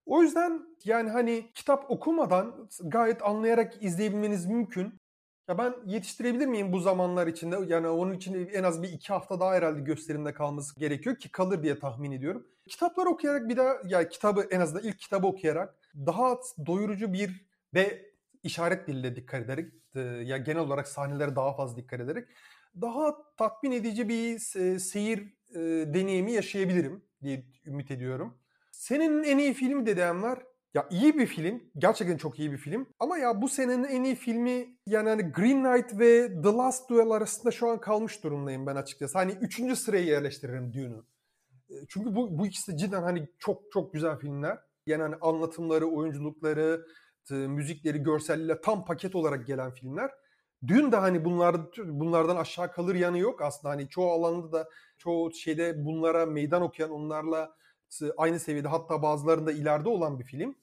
O 0.06 0.22
yüzden 0.22 0.66
yani 0.86 1.10
hani 1.10 1.52
kitap 1.54 1.92
okumadan 1.92 2.70
gayet 2.84 3.24
anlayarak 3.24 3.84
izleyebilmeniz 3.84 4.46
mümkün. 4.46 4.94
Ya 5.48 5.58
ben 5.58 5.74
yetiştirebilir 5.86 6.48
miyim 6.48 6.74
bu 6.74 6.80
zamanlar 6.80 7.28
içinde? 7.28 7.58
Yani 7.68 7.88
onun 7.88 8.14
için 8.14 8.50
en 8.54 8.64
az 8.64 8.84
bir 8.84 8.90
iki 8.90 9.14
hafta 9.14 9.40
daha 9.40 9.54
herhalde 9.54 9.82
gösterimde 9.82 10.34
kalması 10.34 10.80
gerekiyor 10.80 11.16
ki 11.16 11.32
kalır 11.32 11.64
diye 11.64 11.80
tahmin 11.80 12.12
ediyorum. 12.12 12.48
Kitaplar 12.68 13.06
okuyarak 13.06 13.50
bir 13.50 13.58
daha 13.58 13.76
ya 13.86 14.10
kitabı 14.10 14.48
en 14.52 14.60
azından 14.60 14.84
ilk 14.84 15.00
kitabı 15.00 15.28
okuyarak 15.28 15.76
daha 15.96 16.38
doyurucu 16.66 17.14
bir 17.14 17.46
ve 17.74 18.14
işaret 18.44 18.88
diliyle 18.88 19.16
dikkat 19.16 19.42
ederek 19.42 19.74
ya 20.30 20.38
genel 20.38 20.62
olarak 20.62 20.88
sahnelere 20.88 21.36
daha 21.36 21.56
fazla 21.56 21.78
dikkat 21.78 22.00
ederek 22.00 22.28
daha 22.82 23.16
tatmin 23.38 23.72
edici 23.72 24.10
bir 24.10 24.40
seyir 24.80 25.34
deneyimi 25.94 26.32
yaşayabilirim 26.32 27.06
diye 27.24 27.46
ümit 27.66 27.92
ediyorum. 27.92 28.38
Senin 28.84 29.24
en 29.24 29.38
iyi 29.38 29.54
filmi 29.54 29.86
dediğin 29.86 30.24
var. 30.24 30.44
Ya 30.74 30.88
iyi 30.92 31.18
bir 31.18 31.26
film. 31.26 31.64
Gerçekten 31.78 32.18
çok 32.18 32.40
iyi 32.40 32.52
bir 32.52 32.58
film. 32.58 32.88
Ama 33.00 33.18
ya 33.18 33.42
bu 33.42 33.50
senenin 33.50 33.84
en 33.84 34.04
iyi 34.04 34.16
filmi 34.16 34.78
yani 34.88 35.10
hani 35.10 35.22
Green 35.32 35.64
Knight 35.64 36.00
ve 36.00 36.42
The 36.42 36.50
Last 36.50 36.90
Duel 36.90 37.10
arasında 37.10 37.52
şu 37.52 37.70
an 37.70 37.80
kalmış 37.80 38.24
durumdayım 38.24 38.68
ben 38.68 38.76
açıkçası. 38.76 39.18
Hani 39.18 39.32
üçüncü 39.32 39.76
sıraya 39.76 40.04
yerleştiririm 40.04 40.74
Dune'u. 40.74 41.06
E, 41.70 41.74
çünkü 41.90 42.16
bu, 42.16 42.38
bu 42.38 42.48
ikisi 42.48 42.72
de 42.72 42.78
cidden 42.78 43.04
hani 43.04 43.28
çok 43.40 43.62
çok 43.74 43.94
güzel 43.94 44.18
filmler. 44.18 44.60
Yani 44.86 45.02
hani 45.02 45.16
anlatımları, 45.22 45.86
oyunculukları, 45.86 46.86
müzikleri, 47.30 48.04
görselliğiyle 48.04 48.62
tam 48.62 48.86
paket 48.86 49.16
olarak 49.16 49.48
gelen 49.48 49.72
filmler. 49.72 50.12
Dün 50.68 50.92
de 50.92 50.96
hani 50.96 51.26
bunlar, 51.26 51.56
bunlardan 51.78 52.36
aşağı 52.36 52.72
kalır 52.72 52.96
yanı 52.96 53.18
yok 53.18 53.42
aslında. 53.42 53.74
Hani 53.74 53.90
çoğu 53.90 54.12
alanda 54.12 54.52
da 54.52 54.70
çoğu 54.98 55.34
şeyde 55.34 55.86
bunlara 55.86 56.26
meydan 56.26 56.62
okuyan 56.62 56.92
onlarla 56.92 57.56
aynı 58.18 58.40
seviyede 58.40 58.68
hatta 58.68 59.02
bazılarında 59.02 59.52
ileride 59.52 59.90
olan 59.90 60.20
bir 60.20 60.24
film. 60.24 60.56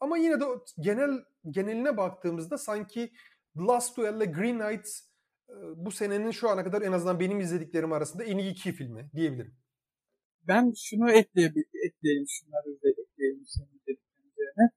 Ama 0.00 0.18
yine 0.18 0.40
de 0.40 0.44
genel 0.80 1.24
geneline 1.50 1.96
baktığımızda 1.96 2.58
sanki 2.58 3.12
The 3.54 3.62
Last 3.62 3.96
Duel 3.96 4.16
ile 4.16 4.24
Green 4.24 4.58
Knight 4.58 4.88
bu 5.76 5.90
senenin 5.90 6.30
şu 6.30 6.48
ana 6.48 6.64
kadar 6.64 6.82
en 6.82 6.92
azından 6.92 7.20
benim 7.20 7.40
izlediklerim 7.40 7.92
arasında 7.92 8.24
en 8.24 8.38
iyi 8.38 8.50
iki 8.50 8.72
filmi 8.72 9.10
diyebilirim. 9.14 9.54
Ben 10.48 10.72
şunu 10.76 11.10
ekleyebilirim, 11.10 11.70
ekleyeyim 11.86 12.26
şunları 12.28 12.82
da 12.82 12.88
ekleyeyim 12.88 13.44
senin 13.46 13.82
dediklerine. 13.86 14.70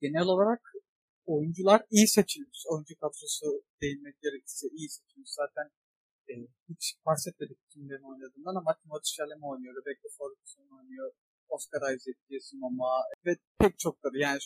Genel 0.00 0.26
olarak 0.26 0.72
oyuncular 1.26 1.82
iyi 1.90 2.08
seçilmiş. 2.08 2.64
Oyuncu 2.70 2.94
kadrosu 3.00 3.64
değinmek 3.82 4.20
gerekirse 4.22 4.68
iyi 4.68 4.88
seçilmiş. 4.88 5.30
Zaten 5.30 5.70
e, 6.30 6.34
hiç 6.68 6.84
bahsetmedik 7.06 7.58
kimlerin 7.70 8.10
oynadığından 8.12 8.54
ama 8.60 8.70
Timothée 8.80 9.14
Chalamet 9.16 9.48
oynuyor, 9.52 9.74
Rebecca 9.78 10.08
Ferguson 10.18 10.68
oynuyor, 10.78 11.12
Oscar 11.48 11.82
Isaac, 11.94 12.18
Jason 12.30 12.60
Momoa 12.60 13.00
ve 13.26 13.32
pek 13.60 13.78
çokları 13.78 14.18
yani 14.18 14.38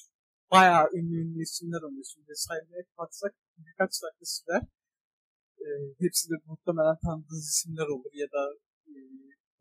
bayağı 0.50 0.86
ünlü 0.96 1.16
ünlü 1.22 1.42
isimler 1.42 1.82
oluyor. 1.86 2.06
Şimdi 2.12 2.32
saymaya 2.34 2.82
kalksak 2.96 3.32
birkaç 3.58 3.92
dakika 4.02 4.24
sürer. 4.24 4.62
E, 5.64 5.66
hepsi 6.02 6.24
de 6.30 6.34
muhtemelen 6.46 6.98
tanıdığınız 7.04 7.48
isimler 7.54 7.88
olur 7.94 8.12
ya 8.22 8.28
da 8.36 8.42
e, 8.90 8.94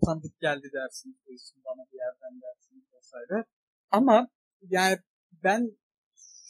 tanıdık 0.06 0.40
geldi 0.40 0.68
dersiniz 0.74 1.18
bu 1.26 1.34
isim 1.34 1.62
bana 1.66 1.84
bir 1.92 2.00
yerden 2.06 2.42
dersiniz 2.46 2.86
vesaire. 2.96 3.46
Ama 3.92 4.28
yani 4.62 4.98
ben 5.32 5.78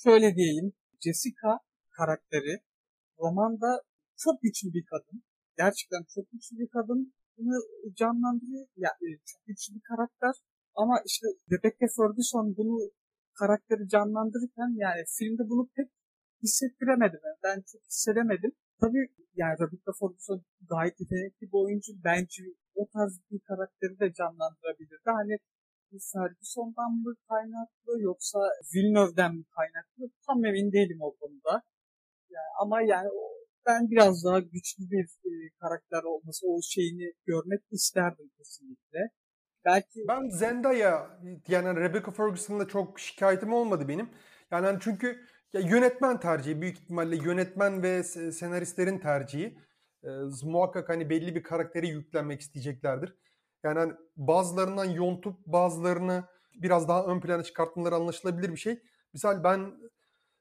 şöyle 0.03 0.35
diyeyim 0.35 0.73
Jessica 1.03 1.59
karakteri 1.97 2.63
romanda 3.19 3.81
çok 4.17 4.41
güçlü 4.41 4.73
bir 4.73 4.85
kadın. 4.85 5.23
Gerçekten 5.63 6.03
çok 6.15 6.25
güçlü 6.31 6.57
bir 6.61 6.69
kadın 6.77 7.13
bunu 7.37 7.55
canlandırıyor. 7.99 8.67
Yani 8.77 8.99
e, 9.07 9.09
çok 9.29 9.41
güçlü 9.47 9.75
bir 9.75 9.85
karakter. 9.91 10.33
Ama 10.75 10.95
işte 11.05 11.25
Rebecca 11.51 11.87
Ferguson 11.97 12.55
bunu 12.57 12.75
karakteri 13.39 13.87
canlandırırken 13.93 14.71
yani 14.85 15.01
filmde 15.17 15.43
bunu 15.51 15.69
pek 15.75 15.89
hissettiremedim. 16.43 17.19
Ben 17.43 17.57
çok 17.71 17.81
hissedemedim. 17.89 18.51
Tabii 18.81 19.03
yani 19.41 19.55
Rebecca 19.61 19.91
Ferguson 19.99 20.41
gayet 20.73 20.99
yetenekli 21.01 21.45
bir 21.51 21.59
oyuncu. 21.63 21.91
Bence 22.03 22.43
o 22.75 22.87
tarz 22.93 23.13
bir 23.31 23.39
karakteri 23.49 23.99
de 23.99 24.13
canlandırabilirdi. 24.13 25.09
Hani 25.19 25.35
Ferguson'dan 26.13 26.91
mı 27.03 27.15
kaynaklı 27.29 28.01
yoksa 28.09 28.39
Villeneuve'den 28.75 29.35
mi 29.35 29.43
kaynaklı 29.57 30.03
tam 30.25 30.45
emin 30.45 30.71
değilim 30.71 30.99
o 31.01 31.15
konuda. 31.19 31.53
Yani, 32.29 32.51
ama 32.61 32.81
yani 32.81 33.09
ben 33.65 33.89
biraz 33.91 34.25
daha 34.25 34.39
güçlü 34.39 34.83
bir 34.91 35.03
e, 35.03 35.31
karakter 35.61 36.03
olması, 36.03 36.47
o 36.47 36.59
şeyini 36.61 37.13
görmek 37.25 37.61
isterdim 37.71 38.31
kesinlikle. 38.37 38.99
Belki 39.65 39.99
ben 40.07 40.29
Zendaya 40.29 41.19
yani 41.47 41.79
Rebecca 41.79 42.11
Ferguson'la 42.11 42.67
çok 42.67 42.99
şikayetim 42.99 43.53
olmadı 43.53 43.87
benim. 43.87 44.09
Yani 44.51 44.65
hani 44.65 44.77
çünkü 44.81 45.25
ya 45.53 45.61
yönetmen 45.61 46.19
tercihi 46.19 46.61
büyük 46.61 46.77
ihtimalle 46.77 47.15
yönetmen 47.15 47.83
ve 47.83 48.03
senaristlerin 48.03 48.99
tercihi. 48.99 49.57
E, 50.03 50.09
muhakkak 50.43 50.89
hani 50.89 51.09
belli 51.09 51.35
bir 51.35 51.43
karakteri 51.43 51.87
yüklenmek 51.87 52.41
isteyeceklerdir. 52.41 53.15
Yani 53.63 53.79
hani 53.79 53.93
bazılarından 54.17 54.85
yontup 54.85 55.45
bazılarını 55.45 56.23
biraz 56.55 56.87
daha 56.87 57.05
ön 57.05 57.19
plana 57.21 57.43
çıkartmaları 57.43 57.95
anlaşılabilir 57.95 58.51
bir 58.51 58.57
şey. 58.57 58.79
Misal 59.13 59.43
ben 59.43 59.73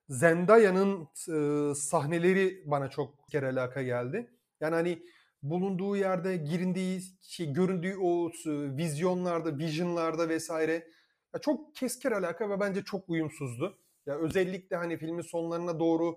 Zendaya'nın 0.08 1.08
e, 1.28 1.74
sahneleri 1.74 2.62
bana 2.66 2.90
çok 2.90 3.28
kere 3.28 3.46
alaka 3.46 3.82
geldi. 3.82 4.30
Yani 4.60 4.74
hani 4.74 5.02
bulunduğu 5.42 5.96
yerde 5.96 6.36
girindiği 6.36 7.00
şey 7.22 7.52
göründüğü 7.52 7.96
o 7.96 8.30
vizyonlarda, 8.76 9.58
visionlarda 9.58 10.28
vesaire 10.28 10.88
ya 11.34 11.40
çok 11.40 11.74
keskin 11.76 12.10
alaka 12.10 12.50
ve 12.50 12.60
bence 12.60 12.84
çok 12.84 13.08
uyumsuzdu. 13.08 13.78
Ya 14.06 14.18
özellikle 14.18 14.76
hani 14.76 14.98
filmin 14.98 15.22
sonlarına 15.22 15.80
doğru 15.80 16.16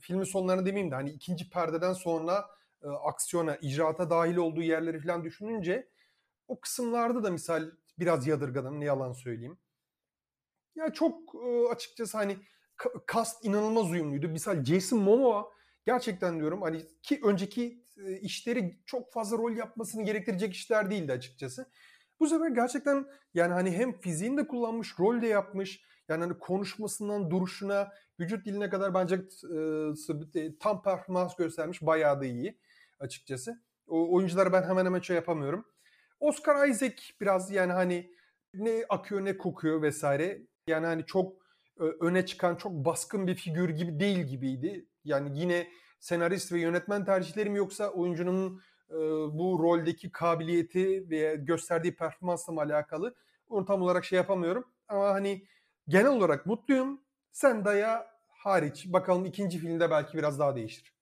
filmin 0.00 0.24
sonlarına 0.24 0.66
demeyeyim 0.66 0.90
de 0.90 0.94
hani 0.94 1.10
ikinci 1.10 1.50
perdeden 1.50 1.92
sonra 1.92 2.46
e, 2.82 2.86
aksiyona, 2.88 3.56
icraata 3.56 4.10
dahil 4.10 4.36
olduğu 4.36 4.62
yerleri 4.62 5.00
falan 5.00 5.24
düşününce 5.24 5.88
o 6.48 6.60
kısımlarda 6.60 7.24
da 7.24 7.30
misal 7.30 7.70
biraz 7.98 8.26
yadırgadım 8.26 8.80
ne 8.80 8.84
yalan 8.84 9.12
söyleyeyim. 9.12 9.58
Ya 10.76 10.92
çok 10.92 11.34
e, 11.34 11.68
açıkçası 11.70 12.18
hani 12.18 12.36
kast 13.06 13.44
inanılmaz 13.44 13.90
uyumluydu. 13.90 14.28
Misal 14.28 14.64
Jason 14.64 14.98
Momoa 14.98 15.46
gerçekten 15.86 16.38
diyorum 16.38 16.62
hani 16.62 16.82
ki 17.02 17.20
önceki 17.24 17.84
e, 18.06 18.12
işleri 18.20 18.78
çok 18.86 19.12
fazla 19.12 19.38
rol 19.38 19.56
yapmasını 19.56 20.04
gerektirecek 20.04 20.54
işler 20.54 20.90
değildi 20.90 21.12
açıkçası. 21.12 21.70
Bu 22.20 22.26
sefer 22.28 22.48
gerçekten 22.48 23.06
yani 23.34 23.52
hani 23.52 23.70
hem 23.70 24.00
fiziğini 24.00 24.36
de 24.36 24.46
kullanmış, 24.46 24.98
rol 24.98 25.22
de 25.22 25.26
yapmış. 25.26 25.80
Yani 26.08 26.20
hani 26.20 26.38
konuşmasından 26.38 27.30
duruşuna, 27.30 27.92
vücut 28.20 28.46
diline 28.46 28.70
kadar 28.70 28.94
bence 28.94 29.14
e, 30.34 30.58
tam 30.58 30.82
performans 30.82 31.36
göstermiş. 31.36 31.82
Bayağı 31.82 32.20
da 32.20 32.24
iyi 32.24 32.58
açıkçası. 33.00 33.62
O 33.86 34.14
oyuncuları 34.14 34.52
ben 34.52 34.62
hemen 34.62 34.86
hemen 34.86 35.00
şey 35.00 35.16
yapamıyorum. 35.16 35.64
Oscar 36.20 36.68
Isaac 36.68 37.02
biraz 37.20 37.50
yani 37.50 37.72
hani 37.72 38.10
ne 38.54 38.84
akıyor 38.88 39.24
ne 39.24 39.38
kokuyor 39.38 39.82
vesaire. 39.82 40.42
Yani 40.66 40.86
hani 40.86 41.06
çok 41.06 41.45
öne 41.78 42.26
çıkan 42.26 42.56
çok 42.56 42.72
baskın 42.72 43.26
bir 43.26 43.34
figür 43.34 43.68
gibi 43.68 44.00
değil 44.00 44.18
gibiydi. 44.18 44.88
Yani 45.04 45.38
yine 45.38 45.68
senarist 46.00 46.52
ve 46.52 46.60
yönetmen 46.60 47.04
tercihlerim 47.04 47.56
yoksa 47.56 47.90
oyuncunun 47.90 48.60
e, 48.90 48.96
bu 49.38 49.58
roldeki 49.62 50.12
kabiliyeti 50.12 51.10
ve 51.10 51.36
gösterdiği 51.36 51.96
performansla 51.96 52.52
mı 52.52 52.60
alakalı 52.60 53.14
onu 53.48 53.64
tam 53.64 53.82
olarak 53.82 54.04
şey 54.04 54.16
yapamıyorum. 54.16 54.64
Ama 54.88 55.08
hani 55.08 55.46
genel 55.88 56.10
olarak 56.10 56.46
mutluyum. 56.46 57.00
Sen 57.32 57.64
daya 57.64 58.06
hariç 58.28 58.86
bakalım 58.86 59.26
ikinci 59.26 59.58
filmde 59.58 59.90
belki 59.90 60.18
biraz 60.18 60.38
daha 60.38 60.56
değişir. 60.56 60.92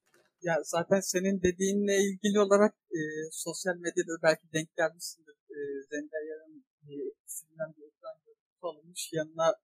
Ya 0.43 0.57
zaten 0.63 1.01
senin 1.01 1.43
dediğinle 1.43 1.97
ilgili 1.97 2.41
olarak 2.41 2.75
e, 2.91 3.01
sosyal 3.33 3.77
medyada 3.77 4.13
belki 4.23 4.53
denk 4.53 4.77
gelmişsindir. 4.77 5.35
E, 5.51 5.57
Zendaya'nın 5.91 6.65
e, 6.83 6.93
filmden 7.27 7.75
bir 7.77 7.87
ekran 7.87 8.17
görüntüsü 8.27 8.67
alınmış. 8.67 9.11
Yanına 9.13 9.55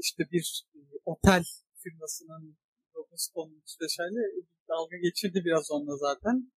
işte 0.00 0.22
bir 0.32 0.64
e, 0.74 0.78
otel 1.04 1.44
firmasının 1.82 2.56
logosu 2.96 3.32
konmuş 3.34 3.72
vesaire 3.82 4.22
dalga 4.68 4.96
geçirdi 4.96 5.42
biraz 5.44 5.70
onunla 5.70 5.96
zaten. 5.96 6.52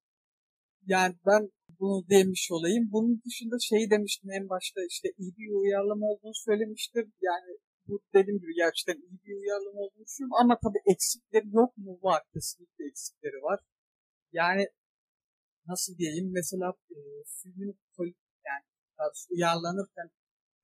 Yani 0.86 1.16
ben 1.26 1.52
bunu 1.80 2.10
demiş 2.10 2.50
olayım. 2.52 2.90
Bunun 2.92 3.22
dışında 3.26 3.56
şey 3.70 3.90
demiştim 3.90 4.32
en 4.32 4.50
başta 4.50 4.80
işte 4.90 5.08
iyi 5.18 5.32
bir 5.38 5.50
uyarlama 5.62 6.06
olduğunu 6.06 6.36
söylemiştim. 6.48 7.14
Yani 7.22 7.52
bu 7.88 8.02
dediğim 8.14 8.40
gibi 8.40 8.54
gerçekten 8.56 9.02
iyi 9.02 9.20
bir 9.26 9.36
uyarlama 9.42 9.80
olduğunu 9.80 10.06
düşünüyorum. 10.06 10.38
Ama 10.44 10.60
tabii 10.64 10.84
eksikleri 10.94 11.48
yok 11.54 11.78
mu? 11.78 12.00
Var. 12.04 12.22
Kesinlikle 12.34 12.88
eksikleri 12.90 13.40
var. 13.48 13.60
Yani 14.32 14.64
nasıl 15.68 15.98
diyeyim 15.98 16.32
mesela 16.34 16.74
e, 16.92 16.98
filmin 17.42 17.80
yani 18.50 18.64
uyarlanırken 19.32 20.10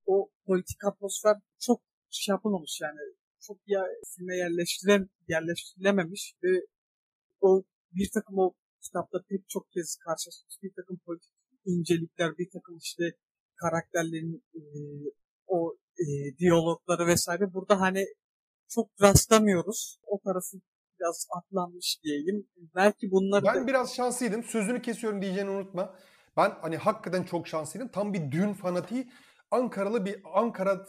o 0.06 0.30
politik 0.46 0.84
atmosfer 0.86 1.36
çok 1.60 1.82
şey 2.22 2.34
yapılmamış 2.34 2.82
yani 2.82 3.00
çok 3.40 3.58
ya 3.68 3.84
filme 4.16 4.38
yerleştiren 4.38 5.10
yerleştirilememiş 5.28 6.34
ve 6.44 6.66
o 7.42 7.64
bir 7.92 8.10
takım 8.14 8.38
o 8.38 8.54
kitapta 8.82 9.18
pek 9.30 9.50
çok 9.50 9.72
kez 9.72 9.96
karşılaşmış 9.96 10.64
bir 10.64 10.74
takım 10.76 10.98
politik 11.06 11.32
incelikler, 11.66 12.38
bir 12.38 12.50
takım 12.54 12.78
işte 12.78 13.04
karakterlerin 13.56 14.44
e, 14.56 14.62
o 15.48 15.76
e, 16.00 16.06
diyalogları 16.38 17.08
vesaire 17.08 17.54
burada 17.54 17.82
hani 17.82 18.06
çok 18.68 18.90
rastlamıyoruz. 19.02 20.00
O 20.08 20.20
tarafı 20.20 20.58
biraz 21.00 21.28
atlanmış 21.38 22.00
diyeyim. 22.04 22.48
Belki 22.76 23.12
bunları 23.12 23.46
Ben 23.46 23.64
da... 23.64 23.68
biraz 23.68 23.96
şanslıydım. 23.96 24.44
Sözünü 24.44 24.82
kesiyorum 24.82 25.22
diyeceğini 25.22 25.50
unutma. 25.50 25.96
Ben 26.38 26.58
hani 26.62 26.78
hakikaten 26.78 27.24
çok 27.24 27.48
şanslıydım. 27.48 27.88
Tam 27.88 28.14
bir 28.14 28.32
dün 28.32 28.54
fanatiği 28.54 29.12
Ankaralı 29.52 30.06
bir 30.06 30.22
Ankara 30.34 30.86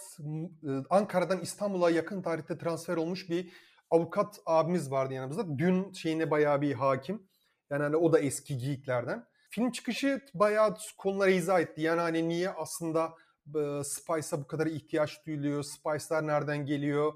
Ankara'dan 0.91 1.41
İstanbul'a 1.41 1.91
yakın 1.91 2.23
tarihte 2.23 2.59
transfer 2.59 2.97
olmuş 2.97 3.31
bir 3.31 3.53
avukat 3.91 4.41
abimiz 4.47 4.91
vardı 4.91 5.15
yanımızda. 5.15 5.59
Dün 5.59 5.93
şeyine 5.93 6.31
bayağı 6.31 6.61
bir 6.61 6.73
hakim. 6.75 7.29
Yani 7.71 7.83
hani 7.83 7.97
o 7.97 8.13
da 8.13 8.19
eski 8.19 8.59
geeklerden. 8.59 9.27
Film 9.51 9.71
çıkışı 9.71 10.21
bayağı 10.35 10.77
konulara 10.99 11.31
izah 11.31 11.61
etti. 11.61 11.83
Yani 11.83 12.01
hani 12.01 12.29
niye 12.29 12.51
aslında 12.51 13.15
e, 13.47 13.85
Spice'a 13.85 14.41
bu 14.41 14.47
kadar 14.47 14.67
ihtiyaç 14.67 15.27
duyuluyor? 15.27 15.63
Spice'lar 15.63 16.27
nereden 16.27 16.67
geliyor? 16.67 17.13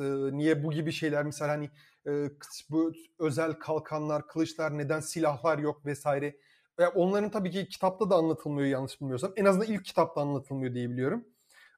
E, 0.00 0.04
niye 0.32 0.64
bu 0.64 0.70
gibi 0.70 0.92
şeyler 0.92 1.24
mesela 1.24 1.50
hani 1.50 1.70
e, 2.06 2.30
bu 2.70 2.92
özel 3.18 3.52
kalkanlar, 3.52 4.26
kılıçlar 4.26 4.78
neden 4.78 5.00
silahlar 5.00 5.58
yok 5.58 5.86
vesaire. 5.86 6.36
Ve 6.80 6.88
onların 6.88 7.30
tabii 7.30 7.50
ki 7.50 7.68
kitapta 7.68 8.10
da 8.10 8.14
anlatılmıyor 8.14 8.68
yanlış 8.68 9.00
bilmiyorsam. 9.00 9.32
En 9.36 9.44
azından 9.44 9.66
ilk 9.66 9.84
kitapta 9.84 10.20
anlatılmıyor 10.20 10.74
diye 10.74 10.90
biliyorum. 10.90 11.24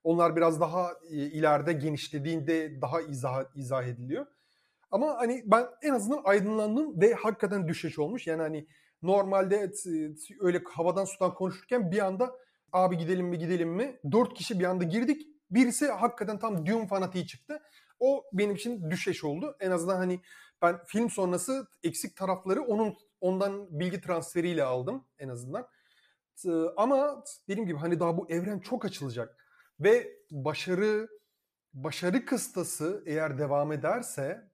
Onlar 0.05 0.37
biraz 0.37 0.61
daha 0.61 0.93
ileride 1.11 1.73
genişlediğinde 1.73 2.81
daha 2.83 3.01
izah, 3.01 3.45
izah 3.55 3.85
ediliyor. 3.85 4.27
Ama 4.91 5.17
hani 5.17 5.43
ben 5.47 5.67
en 5.83 5.95
azından 5.95 6.21
aydınlandım 6.25 7.01
ve 7.01 7.15
hakikaten 7.15 7.69
düşeş 7.69 7.99
olmuş. 7.99 8.27
Yani 8.27 8.43
hani 8.43 8.67
normalde 9.03 9.73
öyle 10.41 10.63
havadan 10.73 11.05
sudan 11.05 11.35
konuşurken 11.35 11.91
bir 11.91 11.99
anda 11.99 12.33
abi 12.73 12.99
gidelim 12.99 13.27
mi 13.27 13.39
gidelim 13.39 13.71
mi? 13.71 14.01
Dört 14.13 14.35
kişi 14.35 14.61
bir 14.61 14.65
anda 14.65 14.85
girdik. 14.85 15.27
Birisi 15.51 15.89
hakikaten 15.89 16.39
tam 16.39 16.67
Dune 16.67 16.87
fanatiği 16.87 17.27
çıktı. 17.27 17.59
O 18.01 18.25
benim 18.33 18.55
için 18.55 18.91
düşeş 18.91 19.25
oldu. 19.25 19.57
En 19.61 19.71
azından 19.71 19.97
hani 19.97 20.21
ben 20.63 20.85
film 20.87 21.11
sonrası 21.11 21.67
eksik 21.83 22.17
tarafları 22.17 22.63
onun 22.63 22.97
ondan 23.23 23.81
bilgi 23.81 24.01
transferiyle 24.01 24.65
aldım 24.65 25.05
en 25.19 25.29
azından. 25.29 25.69
Ama 26.77 27.25
dediğim 27.49 27.67
gibi 27.67 27.79
hani 27.79 28.01
daha 28.01 28.17
bu 28.17 28.31
evren 28.31 28.61
çok 28.61 28.85
açılacak 28.85 29.47
ve 29.81 30.17
başarı 30.31 31.09
başarı 31.75 32.25
kıstası 32.25 33.03
eğer 33.07 33.39
devam 33.39 33.73
ederse 33.73 34.51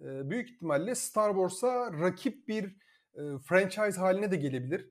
büyük 0.00 0.50
ihtimalle 0.50 0.94
Star 0.94 1.30
Wars'a 1.30 1.92
rakip 1.92 2.48
bir 2.48 2.76
franchise 3.44 4.00
haline 4.00 4.30
de 4.30 4.36
gelebilir. 4.36 4.90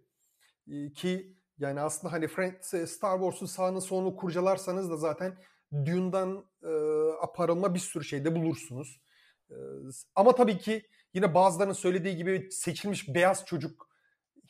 Ki 0.96 1.38
yani 1.58 1.82
aslında 1.82 2.14
hani 2.14 2.30
Star 2.88 3.20
Wars'un 3.20 3.46
sağını 3.46 3.82
solunu 3.82 4.16
kurcalarsanız 4.16 4.90
da 4.90 4.98
zaten 4.98 5.38
Dune'dan 5.74 6.46
aparılma 7.22 7.74
bir 7.74 7.80
sürü 7.80 8.04
şeyde 8.04 8.36
bulursunuz. 8.36 9.02
Ama 10.16 10.36
tabii 10.36 10.58
ki 10.58 10.88
yine 11.14 11.34
bazılarının 11.34 11.74
söylediği 11.74 12.16
gibi 12.16 12.50
seçilmiş 12.52 13.14
beyaz 13.16 13.46
çocuk 13.46 13.90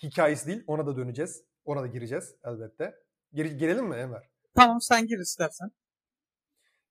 hikayesi 0.04 0.48
değil. 0.48 0.64
Ona 0.68 0.88
da 0.88 0.98
döneceğiz. 0.98 1.44
Ona 1.66 1.84
da 1.84 1.88
gireceğiz 1.88 2.36
elbette. 2.44 2.96
Gir, 3.34 3.46
girelim 3.46 3.86
mi 3.86 3.96
Enver? 3.96 4.30
Tamam 4.56 4.82
sen 4.82 5.08
gir 5.08 5.20
istersen. 5.20 5.72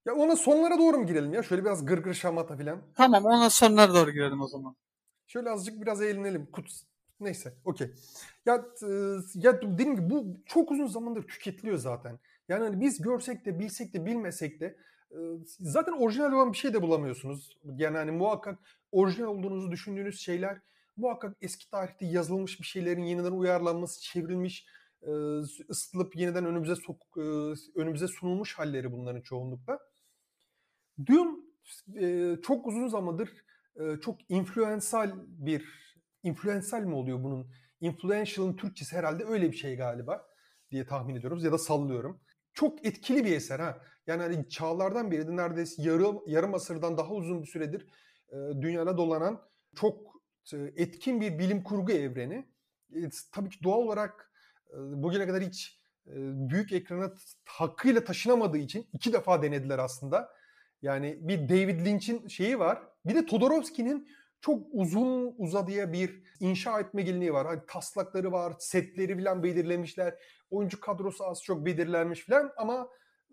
Ya 0.07 0.15
ona 0.15 0.37
sonlara 0.37 0.79
doğru 0.79 0.99
mu 0.99 1.07
girelim 1.07 1.33
ya? 1.33 1.43
Şöyle 1.43 1.65
biraz 1.65 1.87
gırgır 1.87 2.15
şamata 2.15 2.57
filan. 2.57 2.83
Tamam 2.95 3.25
ona 3.25 3.51
sonlara 3.51 3.95
doğru 3.95 4.11
girelim 4.11 4.41
o 4.41 4.47
zaman. 4.49 4.77
Şöyle 5.27 5.51
azıcık 5.51 5.81
biraz 5.81 6.03
eğlenelim. 6.03 6.47
Kut 6.47 6.71
neyse 7.21 7.55
okey. 7.65 7.95
Ya 8.47 8.65
ya 9.35 9.63
dediğim 9.63 9.97
gibi 9.97 10.11
bu 10.11 10.41
çok 10.47 10.71
uzun 10.71 10.87
zamandır 10.87 11.29
tüketiliyor 11.29 11.79
zaten. 11.79 12.19
Yani 12.49 12.65
hani 12.65 12.81
biz 12.81 13.03
görsek 13.03 13.47
de 13.47 13.59
bilsek 13.59 13.95
de 13.95 14.07
bilmesek 14.07 14.61
de 14.61 14.77
zaten 15.45 15.93
orijinal 15.93 16.33
olan 16.33 16.53
bir 16.53 16.59
şey 16.59 16.75
de 16.75 16.83
bulamıyorsunuz. 16.83 17.59
Yani 17.65 17.97
hani 17.97 18.11
muhakkak 18.11 18.59
orijinal 18.93 19.29
olduğunuzu 19.29 19.71
düşündüğünüz 19.71 20.21
şeyler 20.21 20.61
muhakkak 20.97 21.37
eski 21.41 21.71
tarihte 21.71 22.07
yazılmış 22.07 22.61
bir 22.61 22.67
şeylerin 22.67 23.05
yeniden 23.05 23.33
uyarlanması, 23.33 24.03
çevrilmiş, 24.03 24.67
ısıtılıp 25.71 26.17
yeniden 26.17 26.45
önümüze 26.45 26.77
sok, 26.77 27.17
önümüze 27.75 28.09
sunulmuş 28.09 28.55
halleri 28.59 28.93
bunların 28.93 29.21
çoğunlukla. 29.21 29.79
Dune 31.07 31.37
çok 32.43 32.67
uzun 32.67 32.89
zamandır 32.89 33.31
çok 34.01 34.31
influensal 34.31 35.13
bir 35.27 35.95
influensal 36.23 36.81
mi 36.81 36.95
oluyor 36.95 37.23
bunun? 37.23 37.51
Influential'ın 37.81 38.57
Türkçesi 38.57 38.97
herhalde 38.97 39.25
öyle 39.25 39.53
bir 39.53 39.57
şey 39.57 39.77
galiba 39.77 40.27
diye 40.71 40.87
tahmin 40.87 41.17
ediyoruz 41.17 41.45
ya 41.45 41.53
da 41.53 41.59
sallıyorum. 41.59 42.21
Çok 42.53 42.87
etkili 42.87 43.25
bir 43.25 43.37
eser 43.37 43.61
ha. 43.61 43.83
Yani 44.07 44.23
hani 44.23 44.49
çağlardan 44.49 45.11
beri 45.11 45.37
neredeyse 45.37 45.83
yarım, 45.83 46.23
yarım 46.27 46.55
asırdan 46.55 46.99
daha 46.99 47.13
uzun 47.13 47.43
bir 47.43 47.47
süredir 47.47 47.87
e, 48.29 48.37
dünyada 48.37 48.97
dolanan 48.97 49.43
çok 49.77 50.23
e, 50.53 50.57
etkin 50.77 51.21
bir 51.21 51.39
bilim 51.39 51.63
kurgu 51.63 51.93
evreni. 51.93 52.49
E, 52.95 53.01
tabii 53.33 53.51
ki 53.51 53.63
doğal 53.63 53.79
olarak 53.79 54.33
e, 54.71 54.77
bugüne 54.79 55.27
kadar 55.27 55.43
hiç 55.43 55.81
e, 56.07 56.13
büyük 56.51 56.73
ekrana 56.73 57.13
hakkıyla 57.45 58.05
taşınamadığı 58.05 58.59
için 58.59 58.89
iki 58.93 59.13
defa 59.13 59.43
denediler 59.43 59.79
aslında. 59.79 60.35
Yani 60.83 61.19
bir 61.21 61.49
David 61.49 61.87
Lynch'in 61.87 62.29
şeyi 62.29 62.59
var. 62.59 62.83
Bir 63.07 63.15
de 63.15 63.27
Todorovski'nin 63.27 64.09
çok 64.41 64.67
uzun 64.73 65.35
uzadıya 65.39 65.93
bir 65.93 66.23
inşa 66.41 66.81
etme 66.81 67.03
geleneği 67.03 67.33
var. 67.33 67.47
Hani 67.47 67.61
taslakları 67.67 68.33
var, 68.33 68.55
setleri 68.59 69.19
falan 69.19 69.43
belirlemişler. 69.43 70.15
Oyuncu 70.51 70.81
kadrosu 70.81 71.27
az 71.27 71.43
çok 71.43 71.67
belirlenmiş 71.67 72.27
falan 72.27 72.53
ama 72.57 72.89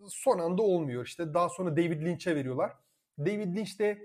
son 0.10 0.40
anda 0.40 0.62
olmuyor. 0.62 1.06
İşte 1.06 1.34
daha 1.34 1.50
sonra 1.50 1.78
David 1.78 2.02
Lynch'e 2.02 2.36
veriyorlar. 2.36 2.74
David 3.20 3.56
Lynch 3.58 3.80
de 3.80 4.02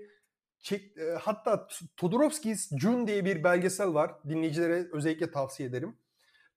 çek, 0.59 0.97
e, 0.97 1.11
hatta 1.21 1.67
Todorovski's 1.97 2.77
June 2.77 3.07
diye 3.07 3.25
bir 3.25 3.43
belgesel 3.43 3.93
var. 3.93 4.11
Dinleyicilere 4.29 4.87
özellikle 4.91 5.31
tavsiye 5.31 5.69
ederim. 5.69 5.97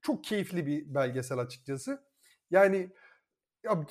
Çok 0.03 0.25
keyifli 0.25 0.67
bir 0.67 0.95
belgesel 0.95 1.39
açıkçası. 1.39 2.05
Yani 2.51 2.93
ya, 3.65 3.85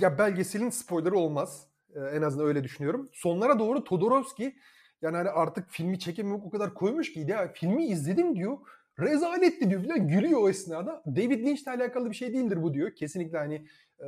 ya 0.00 0.18
belgeselin 0.18 0.70
spoilerı 0.70 1.16
olmaz. 1.16 1.66
Ee, 1.94 2.00
en 2.00 2.22
azından 2.22 2.46
öyle 2.46 2.64
düşünüyorum. 2.64 3.10
Sonlara 3.12 3.58
doğru 3.58 3.84
Todorovski 3.84 4.56
yani 5.02 5.16
hani 5.16 5.28
artık 5.28 5.70
filmi 5.70 5.98
çekemiyor 5.98 6.38
o 6.44 6.50
kadar 6.50 6.74
koymuş 6.74 7.12
ki 7.12 7.24
ya 7.28 7.52
filmi 7.52 7.86
izledim 7.86 8.36
diyor. 8.36 8.58
Rezaletti 8.98 9.70
diyor 9.70 9.84
falan 9.84 10.08
gülüyor 10.08 10.42
o 10.42 10.48
esnada. 10.48 11.02
David 11.06 11.46
Lynch'le 11.46 11.68
alakalı 11.68 12.10
bir 12.10 12.16
şey 12.16 12.32
değildir 12.32 12.62
bu 12.62 12.74
diyor. 12.74 12.94
Kesinlikle 12.94 13.38
hani 13.38 13.66
e, 14.00 14.06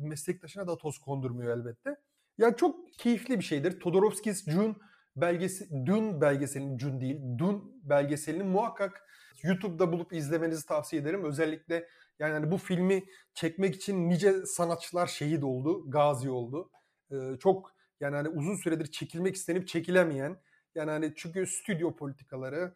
meslektaşına 0.00 0.66
da 0.66 0.76
toz 0.76 0.98
kondurmuyor 0.98 1.58
elbette. 1.58 1.96
Yani 2.38 2.56
çok 2.56 2.92
keyifli 2.92 3.38
bir 3.38 3.44
şeydir. 3.44 3.80
Todorovskis 3.80 4.50
June 4.50 4.74
belgesi, 5.16 5.86
Dune 5.86 6.20
belgeselinin, 6.20 6.78
June 6.78 7.00
değil, 7.00 7.20
Dune 7.38 7.60
belgeselini 7.82 8.42
muhakkak 8.42 9.02
YouTube'da 9.42 9.92
bulup 9.92 10.12
izlemenizi 10.12 10.66
tavsiye 10.66 11.02
ederim. 11.02 11.24
Özellikle 11.24 11.88
yani 12.18 12.32
hani 12.32 12.50
bu 12.50 12.56
filmi 12.58 13.04
çekmek 13.34 13.74
için 13.74 14.08
nice 14.08 14.46
sanatçılar 14.46 15.06
şehit 15.06 15.44
oldu, 15.44 15.90
gazi 15.90 16.30
oldu. 16.30 16.70
Ee, 17.12 17.16
çok 17.40 17.74
yani 18.00 18.16
hani 18.16 18.28
uzun 18.28 18.54
süredir 18.54 18.86
çekilmek 18.86 19.36
istenip 19.36 19.68
çekilemeyen 19.68 20.36
yani 20.74 20.90
hani 20.90 21.12
çünkü 21.16 21.46
stüdyo 21.46 21.96
politikaları, 21.96 22.74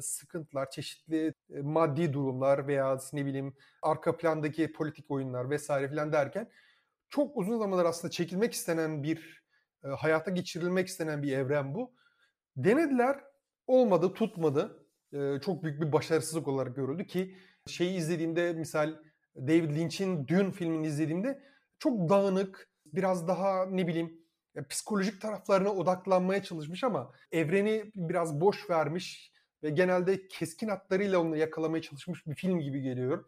sıkıntılar, 0.00 0.70
çeşitli 0.70 1.34
maddi 1.48 2.12
durumlar 2.12 2.66
veya 2.66 2.98
ne 3.12 3.26
bileyim 3.26 3.56
arka 3.82 4.16
plandaki 4.16 4.72
politik 4.72 5.10
oyunlar 5.10 5.50
vesaire 5.50 5.88
filan 5.88 6.12
derken 6.12 6.50
çok 7.10 7.36
uzun 7.36 7.58
zamanlar 7.58 7.84
aslında 7.84 8.10
çekilmek 8.10 8.52
istenen 8.52 9.02
bir 9.02 9.42
hayata 9.82 10.30
geçirilmek 10.30 10.88
istenen 10.88 11.22
bir 11.22 11.32
evren 11.32 11.74
bu. 11.74 11.92
Denediler, 12.56 13.24
olmadı, 13.66 14.14
tutmadı. 14.14 14.86
çok 15.44 15.62
büyük 15.62 15.80
bir 15.80 15.92
başarısızlık 15.92 16.48
olarak 16.48 16.76
görüldü 16.76 17.06
ki 17.06 17.36
şeyi 17.66 17.98
izlediğimde 17.98 18.52
misal 18.52 18.94
David 19.36 19.76
Lynch'in 19.76 20.28
Dune 20.28 20.52
filmini 20.52 20.86
izlediğimde 20.86 21.42
çok 21.78 22.08
dağınık, 22.08 22.68
biraz 22.84 23.28
daha 23.28 23.66
ne 23.66 23.86
bileyim 23.86 24.20
psikolojik 24.68 25.20
taraflarına 25.20 25.70
odaklanmaya 25.70 26.42
çalışmış 26.42 26.84
ama 26.84 27.12
evreni 27.32 27.92
biraz 27.94 28.40
boş 28.40 28.70
vermiş 28.70 29.32
ve 29.62 29.70
genelde 29.70 30.28
keskin 30.28 30.68
hatlarıyla 30.68 31.18
onu 31.20 31.36
yakalamaya 31.36 31.82
çalışmış 31.82 32.26
bir 32.26 32.34
film 32.34 32.60
gibi 32.60 32.82
geliyor. 32.82 33.24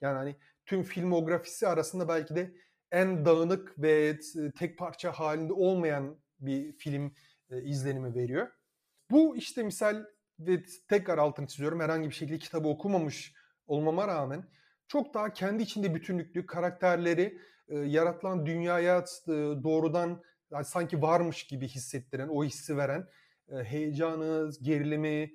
Yani 0.00 0.16
hani 0.16 0.36
tüm 0.66 0.82
filmografisi 0.82 1.68
arasında 1.68 2.08
belki 2.08 2.34
de 2.34 2.54
en 2.90 3.24
dağınık 3.24 3.82
ve 3.82 4.18
tek 4.58 4.78
parça 4.78 5.12
halinde 5.12 5.52
olmayan 5.52 6.16
bir 6.40 6.72
film 6.72 7.14
e, 7.50 7.62
izlenimi 7.62 8.14
veriyor. 8.14 8.48
Bu 9.10 9.36
işte 9.36 9.62
misal 9.62 10.04
ve 10.38 10.62
tekrar 10.88 11.18
altını 11.18 11.46
çiziyorum 11.46 11.80
herhangi 11.80 12.08
bir 12.08 12.14
şekilde 12.14 12.38
kitabı 12.38 12.68
okumamış 12.68 13.34
olmama 13.66 14.08
rağmen 14.08 14.48
çok 14.88 15.14
daha 15.14 15.32
kendi 15.32 15.62
içinde 15.62 15.94
bütünlüklü 15.94 16.46
karakterleri 16.46 17.38
e, 17.68 17.78
yaratılan 17.78 18.46
dünyaya 18.46 18.98
e, 18.98 19.32
doğrudan 19.62 20.22
yani 20.50 20.64
sanki 20.64 21.02
varmış 21.02 21.46
gibi 21.46 21.68
hissettiren, 21.68 22.28
o 22.28 22.44
hissi 22.44 22.76
veren 22.76 23.08
e, 23.48 23.56
heyecanı, 23.56 24.50
gerilimi, 24.62 25.32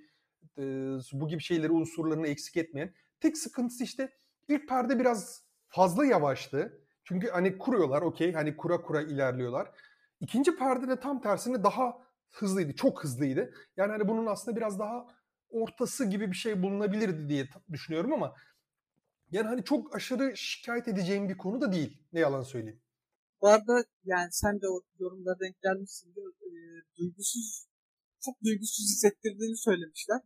bu 1.13 1.28
gibi 1.28 1.41
şeyleri 1.41 1.72
unsurlarını 1.72 2.28
eksik 2.28 2.58
etmeyen. 2.58 2.93
Tek 3.20 3.38
sıkıntısı 3.38 3.84
işte 3.84 4.13
ilk 4.48 4.70
perde 4.70 5.00
biraz 5.00 5.43
fazla 5.67 6.06
yavaştı. 6.06 6.82
Çünkü 7.04 7.30
hani 7.30 7.58
kuruyorlar 7.58 8.02
okey 8.02 8.34
hani 8.34 8.58
kura 8.58 8.82
kura 8.82 9.02
ilerliyorlar. 9.02 9.72
İkinci 10.20 10.56
perde 10.56 10.88
de 10.88 11.00
tam 11.00 11.22
tersine 11.22 11.63
daha 11.63 11.98
hızlıydı. 12.30 12.76
Çok 12.76 13.04
hızlıydı. 13.04 13.54
Yani 13.78 13.91
hani 13.91 14.08
bunun 14.08 14.26
aslında 14.26 14.58
biraz 14.58 14.80
daha 14.80 15.08
ortası 15.50 16.06
gibi 16.06 16.32
bir 16.32 16.36
şey 16.36 16.63
bulunabilirdi 16.63 17.30
diye 17.30 17.50
düşünüyorum 17.72 18.13
ama 18.13 18.36
yani 19.32 19.48
hani 19.48 19.63
çok 19.63 19.96
aşırı 19.96 20.38
şikayet 20.38 20.88
edeceğim 20.88 21.30
bir 21.30 21.38
konu 21.38 21.62
da 21.62 21.72
değil. 21.72 22.02
Ne 22.13 22.20
yalan 22.20 22.43
söyleyeyim. 22.43 22.82
Bu 23.41 23.48
arada 23.48 23.86
yani 24.04 24.28
sen 24.32 24.62
de 24.62 24.67
o 24.70 24.82
yorumlara 25.00 25.39
denk 25.39 25.62
gelmişsindir. 25.62 26.22
E, 26.22 26.52
duygusuz, 26.98 27.67
çok 28.26 28.36
duygusuz 28.43 28.86
hissettirdiğini 28.86 29.58
söylemişler. 29.58 30.22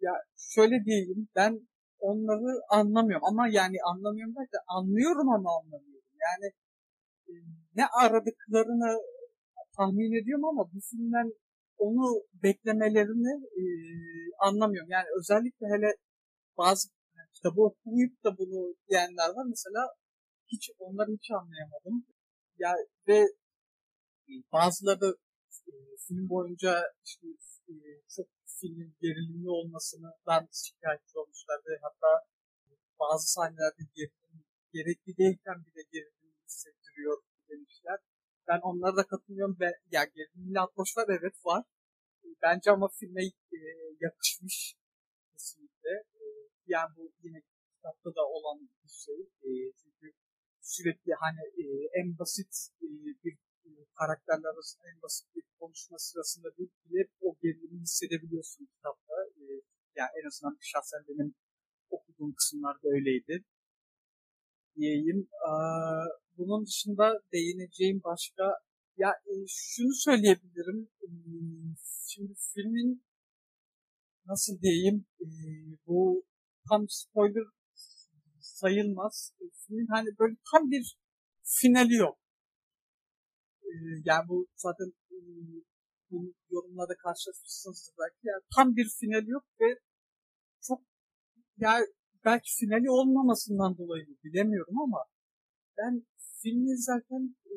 Ya 0.00 0.12
şöyle 0.36 0.84
diyeyim 0.84 1.28
ben 1.36 1.68
onları 1.98 2.60
anlamıyorum 2.70 3.26
ama 3.26 3.48
yani 3.48 3.76
anlamıyorum 3.92 4.34
derken 4.36 4.60
anlıyorum 4.68 5.28
ama 5.28 5.50
anlamıyorum. 5.58 6.10
Yani 6.26 6.52
e, 7.28 7.32
ne 7.76 7.86
aradıklarını 7.86 9.02
tahmin 9.76 10.22
ediyorum 10.22 10.44
ama 10.44 10.72
bu 10.72 10.80
filmden 10.90 11.32
onu 11.78 12.22
beklemelerini 12.42 13.32
e, 13.60 13.62
anlamıyorum. 14.46 14.90
Yani 14.90 15.06
özellikle 15.18 15.66
hele 15.66 15.90
bazı 16.58 16.88
kitabı 17.34 17.60
okuyup 17.62 18.24
da 18.24 18.38
bunu 18.38 18.74
diyenler 18.88 19.28
var. 19.36 19.46
Mesela 19.48 19.82
hiç 20.52 20.70
onları 20.78 21.10
hiç 21.12 21.30
anlayamadım. 21.30 22.06
Ya 22.58 22.74
ve 23.08 23.18
e, 24.28 24.34
bazıları 24.52 25.16
e, 25.68 25.72
film 26.08 26.28
boyunca 26.28 26.82
işte 27.04 27.26
e, 27.68 27.74
çok 28.16 28.26
filmin 28.60 28.96
gerilimli 29.00 29.50
olmasından 29.50 30.48
şikayetçi 30.52 31.18
olmuşlar 31.18 31.58
ve 31.68 31.78
hatta 31.82 32.10
bazı 33.00 33.32
sahnelerde 33.32 33.82
gerilim 33.94 34.44
gerekli 34.72 35.16
değilken 35.16 35.64
bile 35.66 35.82
gerilim 35.92 36.32
hissettiriyor 36.46 37.22
demişler. 37.48 37.98
Ben 38.48 38.60
onlara 38.62 38.96
da 38.96 39.06
katılıyorum. 39.06 39.56
ve 39.60 39.70
ya 39.90 40.04
gerilimli 40.04 40.60
atmosfer 40.60 41.04
evet 41.08 41.36
var. 41.44 41.64
Bence 42.42 42.70
ama 42.70 42.88
filme 42.88 43.22
e, 43.26 43.58
yakışmış 44.00 44.74
kesinlikle. 45.32 45.90
E, 46.20 46.24
yani 46.66 46.90
bu 46.96 47.12
yine 47.22 47.42
kitapta 47.74 48.14
da 48.14 48.22
olan 48.26 48.58
bir 48.84 48.88
şey. 48.88 49.20
E, 49.20 49.50
çünkü 49.82 50.12
sürekli 50.60 51.12
hani 51.14 51.40
e, 51.62 51.64
en 52.00 52.18
basit 52.18 52.68
e, 52.82 52.86
bir 53.24 53.38
karakterler 53.98 54.48
arasında 54.54 54.84
en 54.94 55.02
basit 55.02 55.26
bir 55.36 55.44
konuşma 55.60 55.98
sırasında 55.98 56.48
bile 56.58 57.08
o 57.20 57.36
gerilimi 57.42 57.80
hissedebiliyorsun 57.80 58.64
kitapta. 58.66 59.14
E, 59.40 59.42
yani 59.96 60.10
en 60.22 60.26
azından 60.26 60.58
şahsen 60.60 61.00
benim 61.08 61.34
okuduğum 61.90 62.34
kısımlarda 62.34 62.88
öyleydi. 62.96 63.44
Diyeyim. 64.76 65.28
E, 65.48 65.52
bunun 66.36 66.66
dışında 66.66 67.22
değineceğim 67.32 68.00
başka 68.04 68.44
ya 68.96 69.10
e, 69.10 69.32
şunu 69.48 69.94
söyleyebilirim. 69.94 70.88
E, 71.02 71.06
şimdi 72.08 72.34
filmin 72.54 73.04
nasıl 74.26 74.60
diyeyim 74.60 75.06
e, 75.20 75.26
bu 75.86 76.24
tam 76.68 76.86
spoiler 76.88 77.44
sayılmaz. 78.40 79.32
E, 79.40 79.44
filmin 79.66 79.86
hani 79.86 80.08
böyle 80.18 80.36
tam 80.52 80.70
bir 80.70 80.98
finali 81.42 81.94
yok. 81.94 82.19
E, 83.70 83.74
yani 84.04 84.28
bu 84.28 84.46
zaten 84.56 84.92
e, 85.14 85.16
bu 86.10 86.34
yorumlarda 86.50 86.96
karşılaşmışsınız 86.96 87.92
belki. 87.98 88.18
Yani 88.22 88.42
tam 88.56 88.76
bir 88.76 88.88
finali 89.00 89.30
yok 89.30 89.44
ve 89.60 89.78
çok 90.68 90.80
yani 91.58 91.86
belki 92.24 92.50
finali 92.60 92.90
olmamasından 92.90 93.78
dolayı 93.78 94.06
bilemiyorum 94.24 94.80
ama 94.80 95.04
ben 95.78 96.06
filmi 96.42 96.70
izlerken 96.70 97.36
e, 97.44 97.54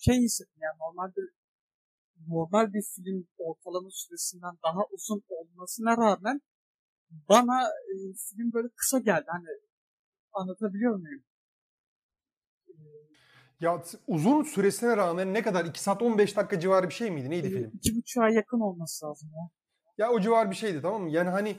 şey 0.00 0.18
hissettim 0.18 0.60
yani 0.62 0.78
normalde 0.80 1.20
normal 2.28 2.72
bir 2.72 2.84
film 2.94 3.28
ortalama 3.38 3.88
süresinden 3.90 4.54
daha 4.64 4.82
uzun 4.92 5.22
olmasına 5.28 5.96
rağmen 5.96 6.40
bana 7.28 7.62
e, 7.62 7.94
film 8.28 8.52
böyle 8.52 8.68
kısa 8.76 8.98
geldi. 8.98 9.26
Hani 9.26 9.48
anlatabiliyor 10.32 10.96
muyum? 10.96 11.22
Ya 13.60 13.82
uzun 14.06 14.42
süresine 14.42 14.96
rağmen 14.96 15.34
ne 15.34 15.42
kadar 15.42 15.64
2 15.64 15.82
saat 15.82 16.02
15 16.02 16.36
dakika 16.36 16.60
civarı 16.60 16.88
bir 16.88 16.94
şey 16.94 17.10
miydi? 17.10 17.30
Neydi 17.30 17.46
e, 17.46 17.50
film? 17.50 17.70
2,5'a 17.82 18.28
yakın 18.28 18.60
olması 18.60 19.06
lazım 19.06 19.30
ya. 19.36 19.50
Ya 19.98 20.12
o 20.12 20.20
civar 20.20 20.50
bir 20.50 20.56
şeydi 20.56 20.82
tamam 20.82 21.02
mı? 21.02 21.10
Yani 21.10 21.28
hani 21.28 21.56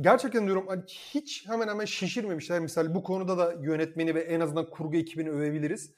gerçekten 0.00 0.46
diyorum 0.46 0.66
hani 0.68 0.82
hiç 0.86 1.48
hemen 1.48 1.68
hemen 1.68 1.84
şişirmemişler. 1.84 2.60
Mesela 2.60 2.94
bu 2.94 3.02
konuda 3.02 3.38
da 3.38 3.52
yönetmeni 3.62 4.14
ve 4.14 4.20
en 4.20 4.40
azından 4.40 4.70
kurgu 4.70 4.96
ekibini 4.96 5.30
övebiliriz. 5.30 5.94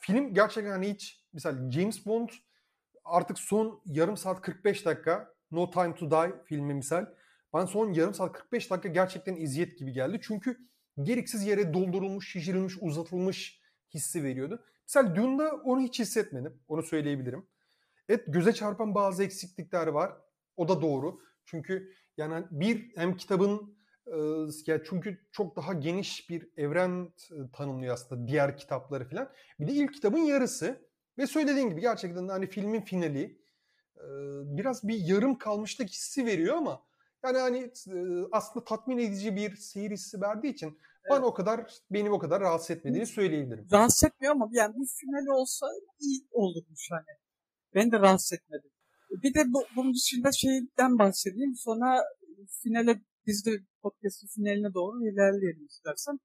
Film 0.00 0.34
gerçekten 0.34 0.70
hani 0.70 0.92
hiç 0.92 1.26
mesela 1.32 1.70
James 1.70 2.06
Bond 2.06 2.28
artık 3.04 3.38
son 3.38 3.82
yarım 3.86 4.16
saat 4.16 4.40
45 4.40 4.86
dakika 4.86 5.34
No 5.50 5.70
Time 5.70 5.94
to 5.94 6.10
Die 6.10 6.32
filmi 6.44 6.74
misal. 6.74 7.06
Ben 7.54 7.64
son 7.64 7.92
yarım 7.92 8.14
saat 8.14 8.32
45 8.32 8.70
dakika 8.70 8.88
gerçekten 8.88 9.36
iziyet 9.36 9.78
gibi 9.78 9.92
geldi. 9.92 10.20
Çünkü 10.22 10.58
gereksiz 11.02 11.44
yere 11.44 11.74
doldurulmuş, 11.74 12.32
şişirilmiş, 12.32 12.74
uzatılmış 12.80 13.59
hissi 13.94 14.24
veriyordu. 14.24 14.64
Mesela 14.88 15.16
Dune'da 15.16 15.52
onu 15.64 15.80
hiç 15.80 15.98
hissetmedim. 15.98 16.60
Onu 16.68 16.82
söyleyebilirim. 16.82 17.46
Evet 18.08 18.24
göze 18.28 18.52
çarpan 18.52 18.94
bazı 18.94 19.24
eksiklikler 19.24 19.86
var. 19.86 20.12
O 20.56 20.68
da 20.68 20.82
doğru. 20.82 21.20
Çünkü 21.44 21.92
yani 22.16 22.46
bir 22.50 22.96
hem 22.96 23.16
kitabın 23.16 23.80
ya 24.66 24.84
çünkü 24.84 25.18
çok 25.32 25.56
daha 25.56 25.72
geniş 25.72 26.30
bir 26.30 26.48
evren 26.56 27.12
tanımlıyor 27.52 27.94
aslında 27.94 28.28
diğer 28.28 28.56
kitapları 28.56 29.08
falan. 29.08 29.32
Bir 29.60 29.68
de 29.68 29.72
ilk 29.72 29.94
kitabın 29.94 30.18
yarısı 30.18 30.88
ve 31.18 31.26
söylediğin 31.26 31.70
gibi 31.70 31.80
gerçekten 31.80 32.28
hani 32.28 32.46
filmin 32.46 32.80
finali 32.80 33.40
biraz 34.44 34.88
bir 34.88 34.98
yarım 34.98 35.38
kalmışlık 35.38 35.88
hissi 35.88 36.26
veriyor 36.26 36.56
ama 36.56 36.82
yani 37.24 37.38
hani 37.38 37.70
aslında 38.32 38.64
tatmin 38.64 38.98
edici 38.98 39.36
bir 39.36 39.56
seyir 39.56 39.90
hissi 39.90 40.20
verdiği 40.20 40.48
için. 40.48 40.78
Bana 41.10 41.26
o 41.26 41.34
kadar 41.34 41.66
benim 41.90 42.12
o 42.12 42.18
kadar 42.18 42.40
rahatsız 42.40 42.70
etmediğini 42.70 43.06
söyleyebilirim. 43.06 43.66
Rahatsız 43.72 44.04
etmiyor 44.04 44.34
ama 44.34 44.48
yani 44.52 44.74
bir 44.74 44.88
finali 45.00 45.30
olsa 45.30 45.66
iyi 46.00 46.26
olurmuş 46.30 46.88
hani. 46.90 47.16
Ben 47.74 47.92
de 47.92 47.98
rahatsız 47.98 48.32
etmedim. 48.32 48.70
Bir 49.22 49.34
de 49.34 49.52
bu, 49.52 49.64
bunun 49.76 49.94
dışında 49.94 50.32
şeyden 50.32 50.98
bahsedeyim. 50.98 51.54
Sonra 51.56 52.02
finale 52.62 53.00
biz 53.26 53.46
de 53.46 53.50
podcast'ın 53.82 54.28
finaline 54.28 54.74
doğru 54.74 55.08
ilerleyelim 55.08 55.66
istersen. 55.66 56.18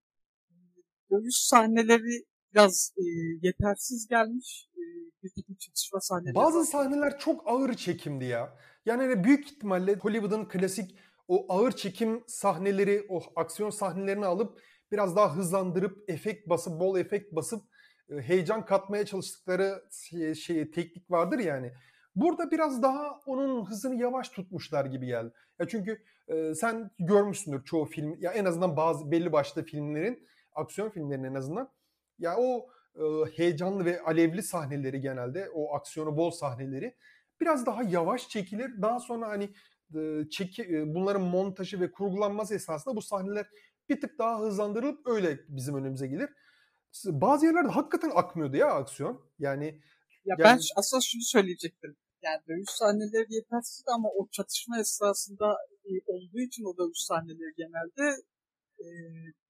Dövüş 1.11 1.35
sahneleri 1.35 2.25
biraz 2.53 2.93
e, 2.97 3.03
yetersiz 3.41 4.07
gelmiş. 4.07 4.69
E, 4.73 4.81
bir 5.23 5.31
takım 5.35 5.55
çatışma 5.55 5.99
sahneleri. 6.01 6.35
Bazı 6.35 6.59
var. 6.59 6.65
sahneler 6.65 7.19
çok 7.19 7.47
ağır 7.47 7.73
çekimdi 7.73 8.25
ya. 8.25 8.57
Yani 8.85 9.01
hani 9.01 9.23
büyük 9.23 9.51
ihtimalle 9.51 9.95
Hollywood'un 9.95 10.45
klasik 10.45 10.95
o 11.27 11.53
ağır 11.53 11.71
çekim 11.71 12.23
sahneleri, 12.27 13.05
o 13.09 13.21
aksiyon 13.35 13.69
sahnelerini 13.69 14.25
alıp 14.25 14.61
biraz 14.91 15.15
daha 15.15 15.35
hızlandırıp 15.35 16.09
efekt 16.09 16.49
basıp, 16.49 16.79
bol 16.79 16.99
efekt 16.99 17.35
basıp 17.35 17.61
e, 18.09 18.15
heyecan 18.21 18.65
katmaya 18.65 19.05
çalıştıkları 19.05 19.83
şey, 19.91 20.35
şey 20.35 20.71
teknik 20.71 21.11
vardır 21.11 21.39
yani. 21.39 21.71
Burada 22.15 22.51
biraz 22.51 22.83
daha 22.83 23.19
onun 23.25 23.65
hızını 23.65 23.95
yavaş 23.95 24.29
tutmuşlar 24.29 24.85
gibi 24.85 25.05
geldi. 25.05 25.33
Ya 25.59 25.67
çünkü 25.67 26.03
e, 26.27 26.53
sen 26.55 26.91
görmüşsündür 26.99 27.63
çoğu 27.63 27.85
film 27.85 28.17
ya 28.19 28.31
en 28.31 28.45
azından 28.45 28.77
bazı 28.77 29.11
belli 29.11 29.31
başlı 29.31 29.63
filmlerin 29.63 30.27
aksiyon 30.53 30.89
filmlerin 30.89 31.23
en 31.23 31.33
azından 31.33 31.69
ya 32.19 32.35
o 32.37 32.69
e, 32.95 33.03
heyecanlı 33.35 33.85
ve 33.85 34.01
alevli 34.01 34.43
sahneleri 34.43 35.01
genelde 35.01 35.49
o 35.53 35.75
aksiyonu 35.75 36.17
bol 36.17 36.31
sahneleri 36.31 36.95
biraz 37.41 37.65
daha 37.65 37.83
yavaş 37.83 38.29
çekilir. 38.29 38.81
Daha 38.81 38.99
sonra 38.99 39.27
hani 39.27 39.49
çeki, 40.31 40.83
bunların 40.87 41.21
montajı 41.21 41.79
ve 41.79 41.91
kurgulanması 41.91 42.55
esnasında 42.55 42.95
bu 42.95 43.01
sahneler 43.01 43.45
bir 43.89 44.01
tık 44.01 44.19
daha 44.19 44.39
hızlandırılıp 44.39 45.07
öyle 45.07 45.39
bizim 45.49 45.75
önümüze 45.75 46.07
gelir. 46.07 46.29
Bazı 47.05 47.45
yerlerde 47.45 47.67
hakikaten 47.69 48.11
akmıyordu 48.15 48.57
ya 48.57 48.67
aksiyon. 48.67 49.21
Yani 49.39 49.65
Ya 49.65 50.35
Yani- 50.39 50.43
ben 50.43 50.59
aslında 50.75 51.01
şunu 51.01 51.21
söyleyecektim. 51.21 51.95
Yani 52.23 52.41
dövüş 52.47 52.69
sahneleri 52.69 53.33
yetersiz 53.33 53.83
ama 53.87 54.09
o 54.09 54.27
çatışma 54.31 54.79
esnasında 54.79 55.57
e, 55.85 55.91
olduğu 56.05 56.39
için 56.39 56.63
o 56.63 56.77
dövüş 56.77 56.97
sahneleri 56.97 57.53
genelde 57.57 58.21
e, 58.79 58.85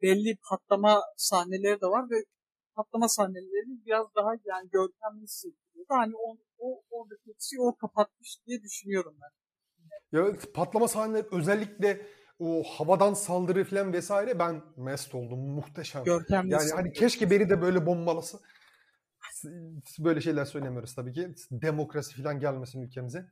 belli 0.01 0.37
patlama 0.49 1.01
sahneleri 1.17 1.81
de 1.81 1.85
var 1.87 2.09
ve 2.09 2.25
patlama 2.75 3.07
sahneleri 3.09 3.85
biraz 3.85 4.07
daha 4.15 4.31
yani 4.45 4.69
görkemli 4.69 5.23
hissettiriyordu. 5.23 5.89
Hani 5.89 6.13
o, 6.15 6.37
o 6.57 6.81
oradaki 6.89 7.31
eksiği 7.31 7.61
o 7.61 7.75
kapatmış 7.75 8.37
diye 8.47 8.61
düşünüyorum 8.61 9.15
ben. 9.21 9.44
Ya 10.15 10.25
patlama 10.53 10.87
sahneleri 10.87 11.25
özellikle 11.31 12.01
o 12.39 12.63
havadan 12.63 13.13
saldırı 13.13 13.63
falan 13.63 13.93
vesaire 13.93 14.39
ben 14.39 14.61
mest 14.77 15.15
oldum. 15.15 15.39
Muhteşem. 15.39 16.03
Görkemli 16.03 16.51
Yani 16.51 16.71
hani 16.75 16.93
keşke 16.93 17.29
beni 17.31 17.49
de 17.49 17.61
böyle 17.61 17.85
bombalasa. 17.85 18.39
Böyle 19.99 20.21
şeyler 20.21 20.45
söylemiyoruz 20.45 20.95
tabii 20.95 21.13
ki. 21.13 21.35
Demokrasi 21.51 22.23
falan 22.23 22.39
gelmesin 22.39 22.81
ülkemize. 22.81 23.25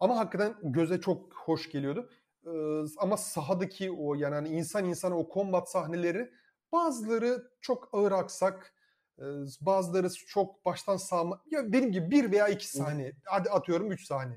Ama 0.00 0.16
hakikaten 0.16 0.54
göze 0.62 1.00
çok 1.00 1.34
hoş 1.34 1.70
geliyordu. 1.70 2.10
Ee, 2.46 2.50
ama 2.98 3.16
sahadaki 3.16 3.90
o 3.90 4.14
yani 4.14 4.34
hani 4.34 4.48
insan 4.48 4.84
insana 4.84 5.18
o 5.18 5.28
kombat 5.28 5.70
sahneleri 5.70 6.30
bazıları 6.72 7.50
çok 7.60 7.88
ağır 7.92 8.12
aksak. 8.12 8.74
e, 9.18 9.24
Bazıları 9.60 10.08
çok 10.26 10.64
baştan 10.64 10.96
sağma. 10.96 11.42
Ya 11.50 11.66
dediğim 11.66 11.92
gibi 11.92 12.10
bir 12.10 12.32
veya 12.32 12.48
iki 12.48 12.68
sahne. 12.68 13.12
Hadi 13.24 13.50
atıyorum 13.50 13.92
üç 13.92 14.06
sahne. 14.06 14.36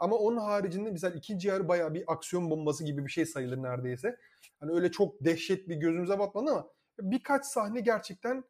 Ama 0.00 0.16
onun 0.16 0.36
haricinde 0.36 0.90
mesela 0.90 1.14
ikinci 1.14 1.48
yarı 1.48 1.68
bayağı 1.68 1.94
bir 1.94 2.04
aksiyon 2.06 2.50
bombası 2.50 2.84
gibi 2.84 3.06
bir 3.06 3.10
şey 3.10 3.26
sayılır 3.26 3.62
neredeyse. 3.62 4.16
Hani 4.60 4.72
öyle 4.72 4.90
çok 4.90 5.24
dehşet 5.24 5.68
bir 5.68 5.76
gözümüze 5.76 6.18
batmadı 6.18 6.50
ama 6.50 6.68
birkaç 7.00 7.46
sahne 7.46 7.80
gerçekten 7.80 8.44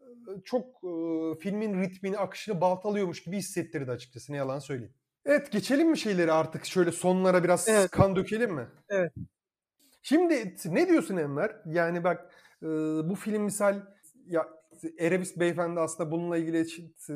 e, 0.00 0.40
çok 0.44 0.66
e, 0.66 0.90
filmin 1.40 1.82
ritmini, 1.82 2.18
akışını 2.18 2.60
baltalıyormuş 2.60 3.22
gibi 3.22 3.36
hissettirdi 3.36 3.90
açıkçası. 3.90 4.32
Ne 4.32 4.36
yalan 4.36 4.58
söyleyeyim. 4.58 4.94
Evet 5.24 5.52
geçelim 5.52 5.90
mi 5.90 5.98
şeyleri 5.98 6.32
artık 6.32 6.64
şöyle 6.64 6.92
sonlara 6.92 7.44
biraz 7.44 7.68
Evet. 7.68 7.90
kan 7.90 8.16
dökelim 8.16 8.54
mi? 8.54 8.66
Evet. 8.88 9.12
Şimdi 10.02 10.56
ne 10.66 10.88
diyorsun 10.88 11.16
Enver? 11.16 11.56
Yani 11.66 12.04
bak 12.04 12.30
e, 12.62 12.66
bu 13.08 13.14
film 13.14 13.42
misal 13.42 13.80
ya 14.26 14.48
Erebus 14.98 15.36
beyefendi 15.36 15.80
aslında 15.80 16.10
bununla 16.10 16.36
ilgili 16.36 16.66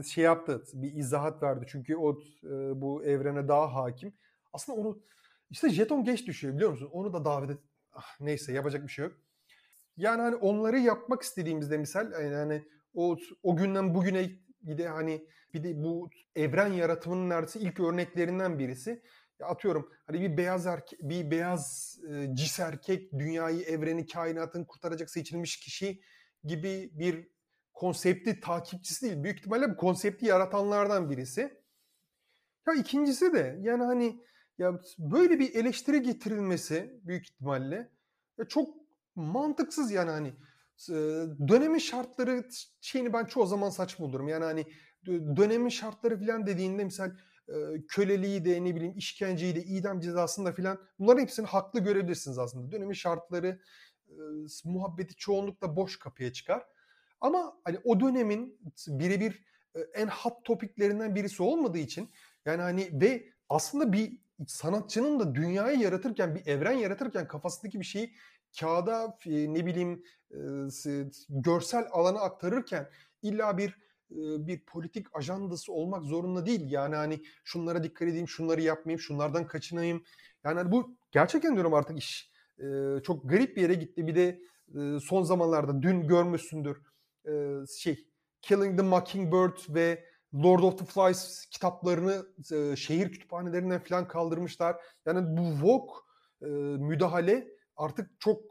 şey 0.04 0.24
yaptı. 0.24 0.64
Bir 0.72 0.94
izahat 0.94 1.42
verdi. 1.42 1.66
Çünkü 1.68 1.96
o 1.96 2.12
e, 2.44 2.80
bu 2.80 3.04
evrene 3.04 3.48
daha 3.48 3.74
hakim. 3.74 4.12
Aslında 4.52 4.80
onu 4.80 5.02
işte 5.50 5.70
jeton 5.70 6.04
geç 6.04 6.26
düşüyor 6.26 6.54
biliyor 6.54 6.70
musun? 6.70 6.88
Onu 6.92 7.12
da 7.12 7.24
davet 7.24 7.50
et. 7.50 7.58
Ah, 7.92 8.20
neyse 8.20 8.52
yapacak 8.52 8.82
bir 8.82 8.92
şey 8.92 9.04
yok. 9.04 9.16
Yani 9.96 10.22
hani 10.22 10.36
onları 10.36 10.78
yapmak 10.78 11.22
istediğimizde 11.22 11.78
misal 11.78 12.12
yani 12.32 12.64
o 12.94 13.16
o 13.42 13.56
günden 13.56 13.94
bugüne 13.94 14.30
gide 14.64 14.88
hani 14.88 15.26
bir 15.54 15.64
de 15.64 15.84
bu 15.84 16.10
evren 16.36 16.72
yaratımının 16.72 17.30
neredeyse 17.30 17.60
ilk 17.60 17.80
örneklerinden 17.80 18.58
birisi. 18.58 19.02
Ya 19.38 19.46
atıyorum 19.46 19.90
hani 20.06 20.20
bir 20.20 20.36
beyaz 20.36 20.66
erke 20.66 20.96
bir 21.00 21.30
beyaz 21.30 21.98
e, 22.10 22.34
cis 22.34 22.60
erkek 22.60 23.12
dünyayı, 23.12 23.62
evreni, 23.62 24.06
kainatın 24.06 24.64
kurtaracak 24.64 25.10
seçilmiş 25.10 25.60
kişi 25.60 26.00
gibi 26.44 26.90
bir 26.92 27.28
konsepti 27.80 28.40
takipçisi 28.40 29.06
değil. 29.06 29.22
Büyük 29.22 29.38
ihtimalle 29.38 29.70
bu 29.70 29.76
konsepti 29.76 30.26
yaratanlardan 30.26 31.10
birisi. 31.10 31.60
Ya 32.66 32.74
ikincisi 32.74 33.32
de 33.32 33.58
yani 33.60 33.84
hani 33.84 34.24
ya 34.58 34.80
böyle 34.98 35.38
bir 35.38 35.54
eleştiri 35.54 36.02
getirilmesi 36.02 37.00
büyük 37.04 37.24
ihtimalle 37.24 37.90
ya 38.38 38.44
çok 38.48 38.68
mantıksız 39.14 39.90
yani 39.90 40.10
hani 40.10 40.28
e, 40.88 40.94
dönemin 41.48 41.78
şartları 41.78 42.48
şeyini 42.80 43.12
ben 43.12 43.24
çoğu 43.24 43.46
zaman 43.46 43.70
saçma 43.70 44.06
bulurum. 44.06 44.28
Yani 44.28 44.44
hani 44.44 44.66
dö- 45.06 45.36
dönemin 45.36 45.68
şartları 45.68 46.18
falan 46.18 46.46
dediğinde 46.46 46.84
misal 46.84 47.10
e, 47.48 47.54
köleliği 47.88 48.44
de 48.44 48.64
ne 48.64 48.76
bileyim 48.76 48.96
işkenceyi 48.96 49.56
de 49.56 49.62
idam 49.62 50.00
cezasını 50.00 50.46
da 50.46 50.52
filan 50.52 50.78
bunların 50.98 51.22
hepsini 51.22 51.46
haklı 51.46 51.80
görebilirsiniz 51.80 52.38
aslında. 52.38 52.72
Dönemin 52.72 52.94
şartları 52.94 53.60
e, 54.08 54.14
muhabbeti 54.64 55.14
çoğunlukla 55.14 55.76
boş 55.76 55.98
kapıya 55.98 56.32
çıkar. 56.32 56.66
Ama 57.20 57.56
hani 57.64 57.78
o 57.84 58.00
dönemin 58.00 58.58
birebir 58.88 59.44
e, 59.74 59.80
en 59.80 60.06
hot 60.06 60.44
topiklerinden 60.44 61.14
birisi 61.14 61.42
olmadığı 61.42 61.78
için 61.78 62.10
yani 62.44 62.62
hani 62.62 62.90
ve 62.92 63.24
aslında 63.48 63.92
bir 63.92 64.18
sanatçının 64.46 65.20
da 65.20 65.34
dünyayı 65.34 65.78
yaratırken 65.78 66.34
bir 66.34 66.46
evren 66.46 66.72
yaratırken 66.72 67.28
kafasındaki 67.28 67.80
bir 67.80 67.84
şeyi 67.84 68.14
kağıda 68.60 69.18
e, 69.26 69.54
ne 69.54 69.66
bileyim 69.66 70.02
e, 70.30 70.38
görsel 71.28 71.86
alana 71.90 72.20
aktarırken 72.20 72.90
illa 73.22 73.58
bir 73.58 73.90
bir 74.46 74.64
politik 74.64 75.06
ajandası 75.16 75.72
olmak 75.72 76.04
zorunda 76.04 76.46
değil. 76.46 76.70
Yani 76.70 76.96
hani 76.96 77.22
şunlara 77.44 77.82
dikkat 77.82 78.08
edeyim, 78.08 78.28
şunları 78.28 78.60
yapmayayım, 78.62 79.00
şunlardan 79.00 79.46
kaçınayım. 79.46 80.04
Yani 80.44 80.58
hani 80.58 80.72
bu 80.72 80.96
gerçekten 81.12 81.54
diyorum 81.54 81.74
artık 81.74 81.98
iş 81.98 82.30
çok 83.04 83.30
garip 83.30 83.56
bir 83.56 83.62
yere 83.62 83.74
gitti. 83.74 84.06
Bir 84.06 84.14
de 84.14 84.40
son 85.00 85.22
zamanlarda 85.22 85.82
dün 85.82 86.08
görmüşsündür 86.08 86.76
e, 87.26 87.66
şey 87.78 88.06
Killing 88.42 88.78
the 88.78 88.82
Mockingbird 88.82 89.74
ve 89.74 90.04
Lord 90.34 90.62
of 90.62 90.78
the 90.78 90.84
Flies 90.84 91.46
kitaplarını 91.46 92.26
e, 92.52 92.76
şehir 92.76 93.12
kütüphanelerinden 93.12 93.80
falan 93.80 94.08
kaldırmışlar. 94.08 94.76
Yani 95.06 95.36
bu 95.36 95.66
Vogue 95.66 95.94
e, 96.42 96.46
müdahale 96.78 97.48
artık 97.76 98.20
çok 98.20 98.42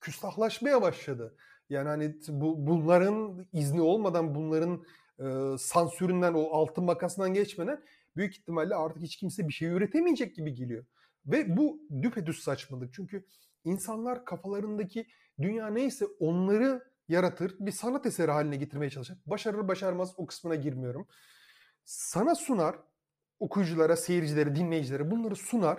küstahlaşmaya 0.00 0.82
başladı. 0.82 1.36
Yani 1.68 1.88
hani 1.88 2.16
bu 2.28 2.66
bunların 2.66 3.46
izni 3.52 3.80
olmadan 3.80 4.34
bunların 4.34 4.84
e, 5.18 5.58
sansüründen 5.58 6.34
o 6.34 6.50
altın 6.50 6.84
makasından 6.84 7.34
geçmeden 7.34 7.82
büyük 8.16 8.36
ihtimalle 8.36 8.74
artık 8.74 9.02
hiç 9.02 9.16
kimse 9.16 9.48
bir 9.48 9.52
şey 9.52 9.68
üretemeyecek 9.68 10.34
gibi 10.34 10.54
geliyor. 10.54 10.84
Ve 11.26 11.56
bu 11.56 11.80
düpedüz 12.02 12.38
saçmalık. 12.38 12.94
Çünkü 12.94 13.26
insanlar 13.64 14.24
kafalarındaki 14.24 15.06
dünya 15.40 15.68
neyse 15.68 16.06
onları 16.20 16.93
yaratır, 17.08 17.56
bir 17.60 17.72
sanat 17.72 18.06
eseri 18.06 18.30
haline 18.30 18.56
getirmeye 18.56 18.90
çalışır. 18.90 19.18
Başarır 19.26 19.68
başarmaz 19.68 20.14
o 20.16 20.26
kısmına 20.26 20.54
girmiyorum. 20.54 21.08
Sana 21.84 22.34
sunar, 22.34 22.76
okuyuculara, 23.40 23.96
seyircilere, 23.96 24.56
dinleyicilere 24.56 25.10
bunları 25.10 25.36
sunar. 25.36 25.78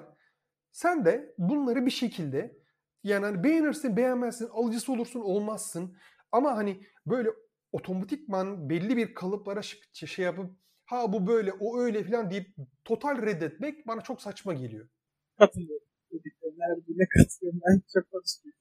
Sen 0.72 1.06
de 1.06 1.36
bunları 1.38 1.86
bir 1.86 1.92
şekilde 1.92 2.58
yani 3.04 3.26
hani 3.26 3.44
beğenirsin, 3.44 3.98
beğenmezsin, 3.98 4.50
alıcısı 4.50 4.92
olursun, 4.94 5.22
olmazsın. 5.22 5.98
Ama 6.32 6.58
hani 6.58 6.82
böyle 7.06 7.30
otomatikman 7.72 8.70
belli 8.70 8.98
bir 8.98 9.14
kalıplara 9.14 9.62
şey 9.94 10.26
yapıp 10.26 10.52
ha 10.86 11.14
bu 11.14 11.28
böyle, 11.28 11.54
o 11.54 11.80
öyle 11.80 12.04
falan 12.04 12.32
deyip 12.32 12.56
total 12.86 13.22
reddetmek 13.22 13.88
bana 13.88 14.02
çok 14.02 14.22
saçma 14.22 14.54
geliyor. 14.54 14.90
Katılıyorum. 15.38 15.88
Dediklerine 16.12 17.08
katılıyorum. 17.18 17.62
Ben 17.70 17.82
çok 17.94 18.12
konuşmuyorum. 18.12 18.60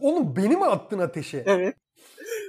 Oğlum 0.00 0.36
beni 0.36 0.56
mi 0.56 0.64
attın 0.64 0.98
ateşe? 0.98 1.44
Evet. 1.46 1.76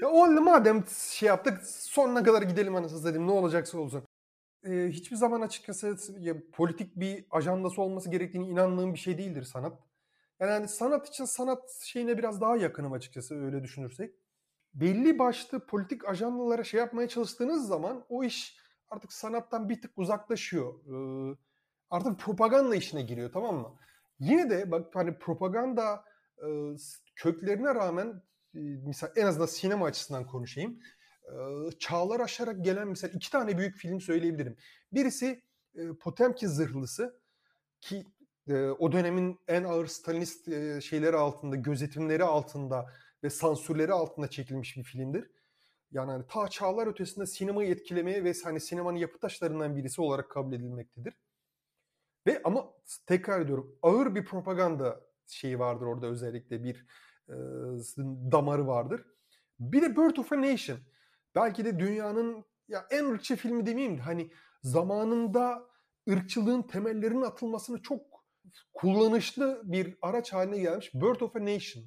Ya 0.01 0.09
o 0.09 0.21
halde 0.21 0.39
madem 0.39 0.83
şey 1.11 1.27
yaptık 1.27 1.65
sonuna 1.65 2.23
kadar 2.23 2.41
gidelim 2.41 2.75
anasını 2.75 3.03
dedim 3.05 3.27
ne 3.27 3.31
olacaksa 3.31 3.77
olsun. 3.77 4.03
Ee, 4.63 4.87
hiçbir 4.89 5.15
zaman 5.15 5.41
açıkçası 5.41 5.95
ya, 6.19 6.35
politik 6.51 6.95
bir 6.95 7.25
ajandası 7.31 7.81
olması 7.81 8.11
gerektiğini 8.11 8.47
inandığım 8.47 8.93
bir 8.93 8.99
şey 8.99 9.17
değildir 9.17 9.43
sanat. 9.43 9.79
Yani 10.39 10.51
hani 10.51 10.67
sanat 10.67 11.07
için 11.07 11.25
sanat 11.25 11.71
şeyine 11.83 12.17
biraz 12.17 12.41
daha 12.41 12.57
yakınım 12.57 12.93
açıkçası 12.93 13.45
öyle 13.45 13.63
düşünürsek. 13.63 14.15
Belli 14.73 15.19
başlı 15.19 15.65
politik 15.65 16.09
ajandalara 16.09 16.63
şey 16.63 16.79
yapmaya 16.79 17.07
çalıştığınız 17.07 17.67
zaman 17.67 18.05
o 18.09 18.23
iş 18.23 18.57
artık 18.89 19.13
sanattan 19.13 19.69
bir 19.69 19.81
tık 19.81 19.91
uzaklaşıyor. 19.97 20.73
Ee, 20.85 21.37
artık 21.89 22.19
propaganda 22.19 22.75
işine 22.75 23.01
giriyor 23.01 23.31
tamam 23.33 23.55
mı? 23.55 23.77
yine 24.21 24.49
de 24.49 24.71
bak 24.71 24.95
hani 24.95 25.17
propaganda 25.19 26.03
köklerine 27.15 27.75
rağmen 27.75 28.21
mesela 28.85 29.13
en 29.15 29.25
azından 29.25 29.45
sinema 29.45 29.85
açısından 29.85 30.27
konuşayım. 30.27 30.79
Çağlar 31.79 32.19
aşarak 32.19 32.65
gelen 32.65 32.87
mesela 32.87 33.11
iki 33.13 33.31
tane 33.31 33.57
büyük 33.57 33.75
film 33.75 34.01
söyleyebilirim. 34.01 34.57
Birisi 34.93 35.43
Potemkin 35.99 36.47
Zırhlısı 36.47 37.21
ki 37.81 38.05
o 38.79 38.91
dönemin 38.91 39.39
en 39.47 39.63
ağır 39.63 39.87
Stalinist 39.87 40.45
şeyleri 40.83 41.15
altında, 41.15 41.55
gözetimleri 41.55 42.23
altında 42.23 42.85
ve 43.23 43.29
sansürleri 43.29 43.93
altında 43.93 44.29
çekilmiş 44.29 44.77
bir 44.77 44.83
filmdir. 44.83 45.31
Yani 45.91 46.11
hani 46.11 46.25
ta 46.27 46.47
çağlar 46.47 46.87
ötesinde 46.87 47.25
sinemayı 47.25 47.69
etkilemeye 47.69 48.23
ve 48.23 48.33
hani 48.43 48.59
sinemanın 48.59 48.97
yapı 48.97 49.19
taşlarından 49.19 49.75
birisi 49.75 50.01
olarak 50.01 50.29
kabul 50.29 50.53
edilmektedir. 50.53 51.13
Ve 52.27 52.41
ama 52.43 52.73
tekrar 53.05 53.41
ediyorum 53.41 53.79
ağır 53.81 54.15
bir 54.15 54.25
propaganda 54.25 55.10
şeyi 55.31 55.59
vardır 55.59 55.85
orada 55.85 56.07
özellikle 56.07 56.63
bir 56.63 56.85
e, 57.29 57.35
damarı 58.31 58.67
vardır. 58.67 59.05
Bir 59.59 59.81
de 59.81 59.89
Birth 59.97 60.19
of 60.19 60.33
a 60.33 60.41
Nation. 60.41 60.79
Belki 61.35 61.65
de 61.65 61.79
dünyanın 61.79 62.45
ya 62.67 62.85
en 62.89 63.05
ırkçı 63.05 63.35
filmi 63.35 63.65
demeyeyim 63.65 63.97
de 63.97 64.01
hani 64.01 64.31
zamanında 64.63 65.69
ırkçılığın 66.09 66.61
temellerinin 66.61 67.21
atılmasını 67.21 67.81
çok 67.81 68.01
kullanışlı 68.73 69.61
bir 69.63 69.97
araç 70.01 70.33
haline 70.33 70.59
gelmiş 70.59 70.93
Birth 70.93 71.23
of 71.23 71.35
a 71.35 71.39
Nation. 71.39 71.83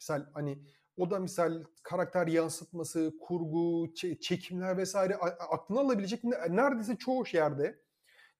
Misal 0.00 0.26
hani 0.34 0.58
o 0.96 1.10
da 1.10 1.18
misal 1.18 1.64
karakter 1.82 2.26
yansıtması, 2.26 3.12
kurgu, 3.20 3.94
çekimler 4.20 4.76
vesaire 4.76 5.16
aklına 5.50 5.80
alabilecek 5.80 6.24
neredeyse 6.50 6.96
çoğu 6.96 7.24
yerde 7.32 7.78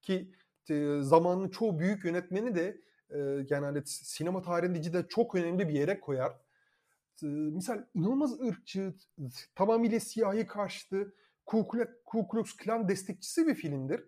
ki 0.03 0.33
zamanın 1.01 1.49
çoğu 1.49 1.79
büyük 1.79 2.05
yönetmeni 2.05 2.55
de 2.55 2.81
e, 3.15 3.19
yani 3.51 3.65
hani 3.65 3.83
sinema 3.87 4.43
tarihinde 4.43 4.93
de 4.93 5.09
çok 5.09 5.35
önemli 5.35 5.69
bir 5.69 5.75
yere 5.75 6.01
koyar. 6.01 6.33
E, 7.23 7.27
misal 7.27 7.85
inanılmaz 7.95 8.41
ırkçı, 8.41 8.95
tamamıyla 9.55 10.01
siyahi 10.01 10.47
karşıtı, 10.47 11.15
Ku 11.47 11.69
Klux 12.31 12.57
Klan 12.57 12.89
destekçisi 12.89 13.47
bir 13.47 13.55
filmdir. 13.55 14.05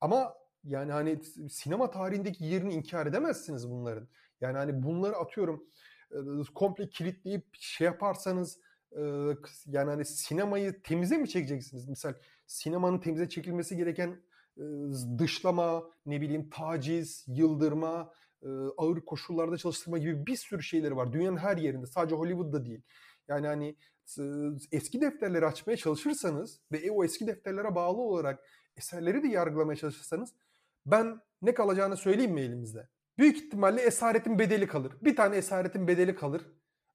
Ama 0.00 0.34
yani 0.64 0.92
hani 0.92 1.20
sinema 1.50 1.90
tarihindeki 1.90 2.44
yerini 2.44 2.74
inkar 2.74 3.06
edemezsiniz 3.06 3.70
bunların. 3.70 4.08
Yani 4.40 4.58
hani 4.58 4.82
bunları 4.82 5.16
atıyorum 5.16 5.64
komple 6.54 6.88
kilitleyip 6.88 7.44
şey 7.52 7.84
yaparsanız 7.84 8.60
yani 9.66 9.90
hani 9.90 10.04
sinemayı 10.04 10.82
temize 10.82 11.18
mi 11.18 11.28
çekeceksiniz? 11.28 11.88
Misal 11.88 12.14
sinemanın 12.46 12.98
temize 12.98 13.28
çekilmesi 13.28 13.76
gereken 13.76 14.20
dışlama, 15.18 15.84
ne 16.06 16.20
bileyim 16.20 16.50
taciz, 16.50 17.24
yıldırma, 17.28 18.12
ağır 18.76 19.00
koşullarda 19.00 19.56
çalıştırma 19.56 19.98
gibi 19.98 20.26
bir 20.26 20.36
sürü 20.36 20.62
şeyleri 20.62 20.96
var. 20.96 21.12
Dünyanın 21.12 21.36
her 21.36 21.56
yerinde 21.56 21.86
sadece 21.86 22.16
Hollywood'da 22.16 22.64
değil. 22.64 22.82
Yani 23.28 23.46
hani 23.46 23.76
eski 24.72 25.00
defterleri 25.00 25.46
açmaya 25.46 25.76
çalışırsanız 25.76 26.60
ve 26.72 26.90
o 26.90 27.04
eski 27.04 27.26
defterlere 27.26 27.74
bağlı 27.74 28.00
olarak 28.00 28.44
eserleri 28.76 29.22
de 29.22 29.28
yargılamaya 29.28 29.76
çalışırsanız 29.76 30.34
ben 30.86 31.20
ne 31.42 31.54
kalacağını 31.54 31.96
söyleyeyim 31.96 32.32
mi 32.32 32.40
elimizde? 32.40 32.88
Büyük 33.18 33.36
ihtimalle 33.36 33.82
esaretin 33.82 34.38
bedeli 34.38 34.66
kalır. 34.66 34.92
Bir 35.02 35.16
tane 35.16 35.36
esaretin 35.36 35.88
bedeli 35.88 36.14
kalır. 36.14 36.42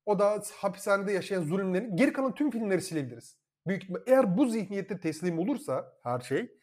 O 0.06 0.20
da 0.20 0.44
hapishanede 0.56 1.12
yaşayan 1.12 1.44
zulümlerin 1.44 1.96
geri 1.96 2.14
kalan 2.14 2.36
tüm 2.36 2.52
filmleri 2.52 2.82
silebiliriz. 2.82 3.38
Büyük 3.68 3.84
eğer 4.08 4.38
bu 4.38 4.46
zihniyette 4.46 5.00
teslim 5.00 5.40
olursa 5.40 5.94
her 6.04 6.20
şey 6.20 6.58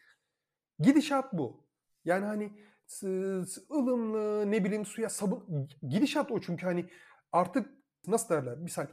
gidişat 0.79 1.33
bu. 1.33 1.67
Yani 2.05 2.25
hani 2.25 2.51
ılımlı 3.71 4.51
ne 4.51 4.63
bileyim 4.63 4.85
suya 4.85 5.09
sabun 5.09 5.69
gidişat 5.89 6.31
o 6.31 6.41
çünkü 6.41 6.65
hani 6.65 6.89
artık 7.31 7.69
nasıl 8.07 8.29
derler 8.35 8.57
misal 8.57 8.87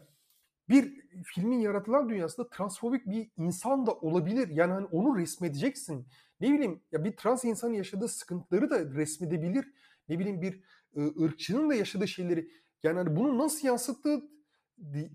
bir 0.68 1.06
filmin 1.24 1.58
yaratılan 1.58 2.08
dünyasında 2.08 2.48
transfobik 2.48 3.06
bir 3.06 3.30
insan 3.36 3.86
da 3.86 3.92
olabilir. 3.92 4.48
Yani 4.48 4.72
hani 4.72 4.86
onu 4.86 5.18
resmedeceksin. 5.18 6.08
Ne 6.40 6.52
bileyim 6.52 6.82
ya 6.92 7.04
bir 7.04 7.16
trans 7.16 7.44
insanın 7.44 7.72
yaşadığı 7.72 8.08
sıkıntıları 8.08 8.70
da 8.70 8.84
resmedebilir. 8.84 9.72
Ne 10.08 10.18
bileyim 10.18 10.42
bir 10.42 10.62
ı, 10.96 11.24
ırkçının 11.24 11.70
da 11.70 11.74
yaşadığı 11.74 12.08
şeyleri. 12.08 12.50
Yani 12.82 12.98
hani 12.98 13.16
bunu 13.16 13.38
nasıl 13.38 13.66
yansıttığı 13.68 14.22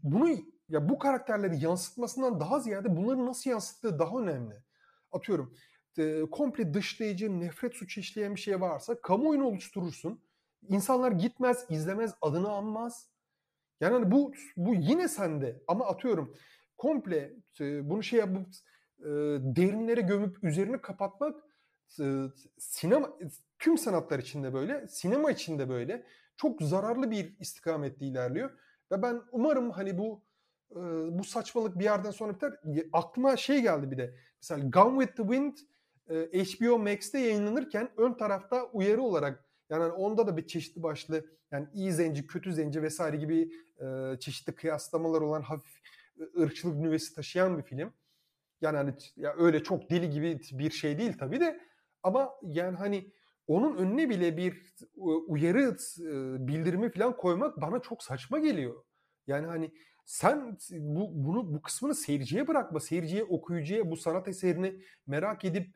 bunu 0.03 0.29
ya 0.69 0.89
bu 0.89 0.99
karakterleri 0.99 1.63
yansıtmasından 1.63 2.39
daha 2.39 2.59
ziyade 2.59 2.97
bunları 2.97 3.25
nasıl 3.25 3.49
yansıttığı 3.49 3.99
daha 3.99 4.19
önemli. 4.19 4.55
Atıyorum 5.11 5.53
komple 6.31 6.73
dışlayıcı, 6.73 7.39
nefret 7.39 7.75
suçu 7.75 7.99
işleyen 7.99 8.35
bir 8.35 8.39
şey 8.39 8.61
varsa 8.61 9.01
kamuoyunu 9.01 9.45
oluşturursun. 9.45 10.21
İnsanlar 10.69 11.11
gitmez, 11.11 11.65
izlemez, 11.69 12.13
adını 12.21 12.51
anmaz. 12.51 13.09
Yani 13.79 13.93
hani 13.93 14.11
bu 14.11 14.33
bu 14.57 14.75
yine 14.75 15.07
sende 15.07 15.61
ama 15.67 15.85
atıyorum 15.85 16.35
komple 16.77 17.33
bunu 17.59 18.03
şey 18.03 18.19
yapıp 18.19 18.47
e, 18.99 19.09
derinlere 19.55 20.01
gömüp 20.01 20.43
üzerini 20.43 20.81
kapatmak 20.81 21.43
sinema 22.57 23.09
tüm 23.59 23.77
sanatlar 23.77 24.19
içinde 24.19 24.53
böyle, 24.53 24.87
sinema 24.87 25.31
içinde 25.31 25.69
böyle 25.69 26.05
çok 26.37 26.61
zararlı 26.61 27.11
bir 27.11 27.35
istikamette 27.39 28.05
ilerliyor. 28.05 28.49
Ve 28.91 29.01
ben 29.01 29.21
umarım 29.31 29.71
hani 29.71 29.97
bu 29.97 30.23
bu 31.09 31.23
saçmalık 31.23 31.79
bir 31.79 31.83
yerden 31.83 32.11
sonra 32.11 32.35
biter. 32.35 32.53
Aklıma 32.93 33.37
şey 33.37 33.61
geldi 33.61 33.91
bir 33.91 33.97
de. 33.97 34.15
Mesela 34.41 34.69
Gone 34.69 35.05
with 35.05 35.17
the 35.17 35.23
Wind 35.23 35.57
e, 36.11 36.43
HBO 36.43 36.77
Max'te 36.77 37.19
yayınlanırken 37.19 37.89
ön 37.97 38.13
tarafta 38.13 38.65
uyarı 38.65 39.01
olarak 39.01 39.45
yani 39.69 39.81
hani 39.81 39.93
onda 39.93 40.27
da 40.27 40.37
bir 40.37 40.47
çeşitli 40.47 40.83
başlı 40.83 41.25
yani 41.51 41.67
iyi 41.73 41.91
zenci, 41.91 42.27
kötü 42.27 42.53
zenci 42.53 42.81
vesaire 42.83 43.17
gibi 43.17 43.51
e, 43.81 44.19
çeşitli 44.19 44.55
kıyaslamalar 44.55 45.21
olan 45.21 45.41
hafif 45.41 45.81
ırkçılık 46.39 46.77
nüvesi 46.77 47.15
taşıyan 47.15 47.57
bir 47.57 47.63
film. 47.63 47.93
Yani 48.61 48.77
hani 48.77 48.93
ya 49.15 49.35
öyle 49.37 49.63
çok 49.63 49.89
deli 49.89 50.09
gibi 50.09 50.39
bir 50.51 50.71
şey 50.71 50.97
değil 50.97 51.13
tabii 51.19 51.39
de 51.39 51.59
ama 52.03 52.31
yani 52.43 52.77
hani 52.77 53.11
onun 53.47 53.77
önüne 53.77 54.09
bile 54.09 54.37
bir 54.37 54.73
uyarı 55.27 55.77
bildirimi 56.47 56.91
falan 56.91 57.17
koymak 57.17 57.61
bana 57.61 57.79
çok 57.79 58.03
saçma 58.03 58.39
geliyor. 58.39 58.83
Yani 59.27 59.47
hani 59.47 59.71
sen 60.05 60.57
bu 60.71 61.09
bunu 61.13 61.53
bu 61.53 61.61
kısmını 61.61 61.95
seyirciye 61.95 62.47
bırakma. 62.47 62.79
Seyirciye, 62.79 63.23
okuyucuya 63.23 63.91
bu 63.91 63.97
sanat 63.97 64.27
eserini 64.27 64.81
merak 65.07 65.45
edip 65.45 65.75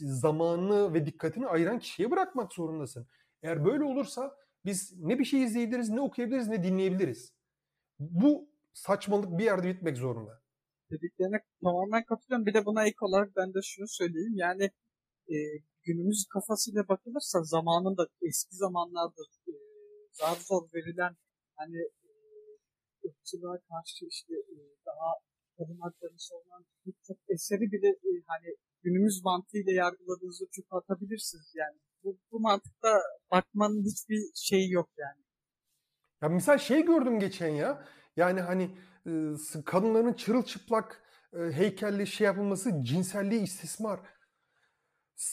zamanını 0.00 0.94
ve 0.94 1.06
dikkatini 1.06 1.46
ayıran 1.46 1.78
kişiye 1.78 2.10
bırakmak 2.10 2.52
zorundasın. 2.52 3.06
Eğer 3.42 3.64
böyle 3.64 3.84
olursa 3.84 4.36
biz 4.64 4.92
ne 4.98 5.18
bir 5.18 5.24
şey 5.24 5.42
izleyebiliriz, 5.42 5.88
ne 5.88 6.00
okuyabiliriz, 6.00 6.48
ne 6.48 6.62
dinleyebiliriz. 6.62 7.32
Bu 7.98 8.48
saçmalık 8.72 9.38
bir 9.38 9.44
yerde 9.44 9.68
bitmek 9.68 9.96
zorunda. 9.96 10.42
Dediklerine 10.90 11.40
tamamen 11.62 12.04
katılıyorum. 12.04 12.46
Bir 12.46 12.54
de 12.54 12.66
buna 12.66 12.86
ek 12.86 12.96
olarak 13.00 13.36
ben 13.36 13.54
de 13.54 13.58
şunu 13.62 13.88
söyleyeyim. 13.88 14.36
Yani 14.36 14.64
e, 15.28 15.36
günümüz 15.82 16.26
kafasıyla 16.32 16.88
bakılırsa 16.88 17.42
zamanında 17.42 18.06
eski 18.22 18.56
zamanlarda 18.56 19.22
e, 19.48 19.54
zar 20.12 20.36
zor 20.48 20.62
verilen 20.74 21.16
hani 21.56 21.80
e, 22.08 22.10
ırkçılığa 23.06 23.58
karşı 23.70 24.06
işte 24.06 24.34
e, 24.34 24.56
daha 24.86 25.10
kadın 25.56 25.78
haklarını 25.80 26.18
savunan 26.18 26.64
birçok 26.86 27.18
eseri 27.28 27.72
bile 27.72 27.88
e, 27.88 28.10
hani 28.26 28.56
günümüz 28.84 29.24
mantığıyla 29.24 29.72
yargıladığınızda 29.72 30.44
çöpe 30.52 30.76
atabilirsiniz 30.76 31.52
yani. 31.54 31.78
Bu, 32.04 32.18
bu 32.32 32.40
mantıkta 32.40 32.88
bakmanın 33.30 33.84
hiçbir 33.84 34.20
şeyi 34.34 34.70
yok 34.72 34.88
yani. 34.98 35.24
Ya 36.22 36.28
misal 36.28 36.58
şey 36.58 36.84
gördüm 36.84 37.20
geçen 37.20 37.48
ya. 37.48 37.84
Yani 38.16 38.40
hani 38.40 38.78
e, 39.06 39.12
kadınların 39.64 40.12
çırılçıplak 40.12 41.02
e, 41.32 41.38
heykelli 41.38 42.06
şey 42.06 42.24
yapılması 42.24 42.82
cinselliği 42.82 43.42
istismar. 43.42 44.00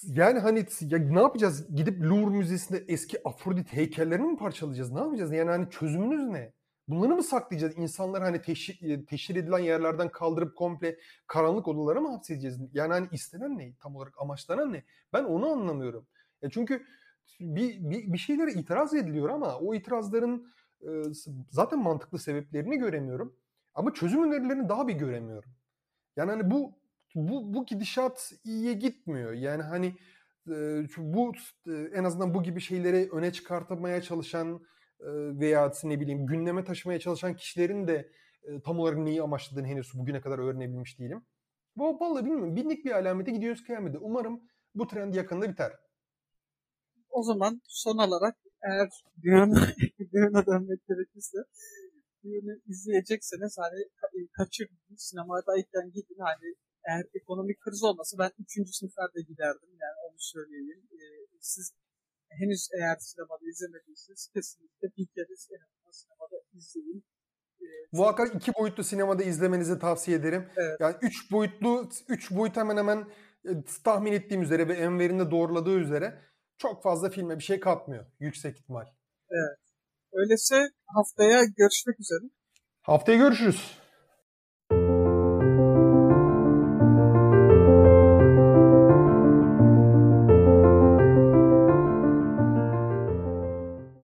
Yani 0.03 0.39
hani 0.39 0.65
ya 0.81 0.97
ne 0.97 1.21
yapacağız? 1.21 1.75
Gidip 1.75 2.01
Louvre 2.01 2.37
Müzesi'nde 2.37 2.85
eski 2.87 3.27
Afrodit 3.27 3.73
heykellerini 3.73 4.27
mi 4.27 4.37
parçalayacağız? 4.37 4.91
Ne 4.91 4.99
yapacağız? 4.99 5.31
Yani 5.33 5.49
hani 5.49 5.69
çözümünüz 5.69 6.27
ne? 6.27 6.53
Bunları 6.91 7.15
mı 7.15 7.23
saklayacağız? 7.23 7.77
İnsanlar 7.77 8.23
hani 8.23 8.41
teşhir, 8.41 8.89
e, 8.89 9.05
teşhir 9.05 9.35
edilen 9.35 9.59
yerlerden 9.59 10.09
kaldırıp 10.09 10.55
komple 10.55 10.97
karanlık 11.27 11.67
odalara 11.67 12.01
mı 12.01 12.11
hapsedeceğiz? 12.11 12.59
Yani 12.73 12.93
hani 12.93 13.07
istenen 13.11 13.57
ne? 13.57 13.73
Tam 13.79 13.95
olarak 13.95 14.13
amaçlanan 14.21 14.73
ne? 14.73 14.83
Ben 15.13 15.23
onu 15.23 15.47
anlamıyorum. 15.47 16.07
Ya 16.41 16.49
çünkü 16.49 16.85
bir, 17.39 17.89
bir, 17.89 18.13
bir 18.13 18.17
şeylere 18.17 18.53
itiraz 18.53 18.93
ediliyor 18.93 19.29
ama 19.29 19.57
o 19.57 19.75
itirazların 19.75 20.53
e, 20.81 20.89
zaten 21.49 21.79
mantıklı 21.79 22.19
sebeplerini 22.19 22.77
göremiyorum. 22.77 23.35
Ama 23.73 23.93
çözüm 23.93 24.23
önerilerini 24.23 24.69
daha 24.69 24.87
bir 24.87 24.93
göremiyorum. 24.93 25.51
Yani 26.15 26.31
hani 26.31 26.51
bu 26.51 26.81
bu, 27.15 27.53
bu 27.53 27.65
gidişat 27.65 28.33
iyiye 28.43 28.73
gitmiyor. 28.73 29.33
Yani 29.33 29.63
hani 29.63 29.95
e, 30.47 30.83
bu 30.97 31.31
e, 31.67 31.71
en 31.71 32.03
azından 32.03 32.33
bu 32.33 32.43
gibi 32.43 32.61
şeyleri 32.61 33.09
öne 33.11 33.33
çıkartmaya 33.33 34.01
çalışan 34.01 34.61
veya 35.39 35.71
ne 35.83 35.99
bileyim 35.99 36.25
gündeme 36.27 36.63
taşımaya 36.63 36.99
çalışan 36.99 37.35
kişilerin 37.35 37.87
de 37.87 38.11
tam 38.65 38.79
olarak 38.79 38.97
neyi 38.97 39.21
amaçladığını 39.21 39.67
henüz 39.67 39.93
bugüne 39.93 40.21
kadar 40.21 40.39
öğrenebilmiş 40.39 40.99
değilim. 40.99 41.25
Bu 41.75 41.99
vallahi 41.99 42.25
bilmiyorum. 42.25 42.55
Binlik 42.55 42.85
bir 42.85 42.91
alamete 42.91 43.31
gidiyoruz 43.31 43.63
kıyamete. 43.63 43.97
Umarım 43.97 44.41
bu 44.75 44.87
trend 44.87 45.13
yakında 45.13 45.49
biter. 45.49 45.71
O 47.09 47.23
zaman 47.23 47.61
son 47.67 47.97
olarak 47.97 48.35
eğer 48.63 48.89
Dune'a, 49.23 49.67
Dune'a 50.13 50.45
dönmek 50.45 50.87
gerekirse 50.87 51.37
Dune'u 52.23 52.61
izleyecekseniz 52.67 53.57
hani 53.57 53.79
ka- 53.99 54.27
kaçırmayın. 54.31 54.95
Sinemadayken 54.97 55.91
gidin 55.95 56.19
hani 56.19 56.55
eğer 56.89 57.03
ekonomik 57.13 57.59
kriz 57.59 57.83
olmasa 57.83 58.17
ben 58.19 58.31
3. 58.39 58.75
sınıflarda 58.77 59.19
giderdim 59.19 59.73
yani 59.83 59.97
onu 60.09 60.17
söyleyeyim. 60.17 60.81
Ee, 60.93 60.97
siz 61.39 61.73
henüz 62.39 62.69
eğer 62.79 62.97
sinemada 62.99 63.45
izlemediyseniz 63.49 64.29
kesinlikle 64.33 64.87
bir 64.97 65.07
kere 65.07 65.33
en 65.51 65.63
azından 65.65 65.91
sinemada 65.91 66.35
izleyin. 66.53 67.03
Ee, 67.61 67.65
Muhakkak 67.91 68.35
iki 68.35 68.53
boyutlu 68.53 68.83
sinemada 68.83 69.23
izlemenizi 69.23 69.79
tavsiye 69.79 70.17
ederim. 70.17 70.49
Evet. 70.57 70.77
Yani 70.79 70.95
üç 71.01 71.31
boyutlu, 71.31 71.89
üç 72.07 72.31
boyut 72.31 72.57
hemen 72.57 72.77
hemen 72.77 73.07
e, 73.45 73.49
tahmin 73.83 74.13
ettiğim 74.13 74.41
üzere 74.41 74.67
ve 74.67 74.73
Enver'in 74.73 75.19
de 75.19 75.31
doğruladığı 75.31 75.79
üzere 75.79 76.21
çok 76.57 76.83
fazla 76.83 77.09
filme 77.09 77.37
bir 77.37 77.43
şey 77.43 77.59
katmıyor 77.59 78.05
yüksek 78.19 78.59
ihtimal. 78.59 78.85
Öyleyse 80.13 80.69
haftaya 80.85 81.43
görüşmek 81.43 81.99
üzere. 81.99 82.29
Haftaya 82.81 83.17
görüşürüz. 83.17 83.80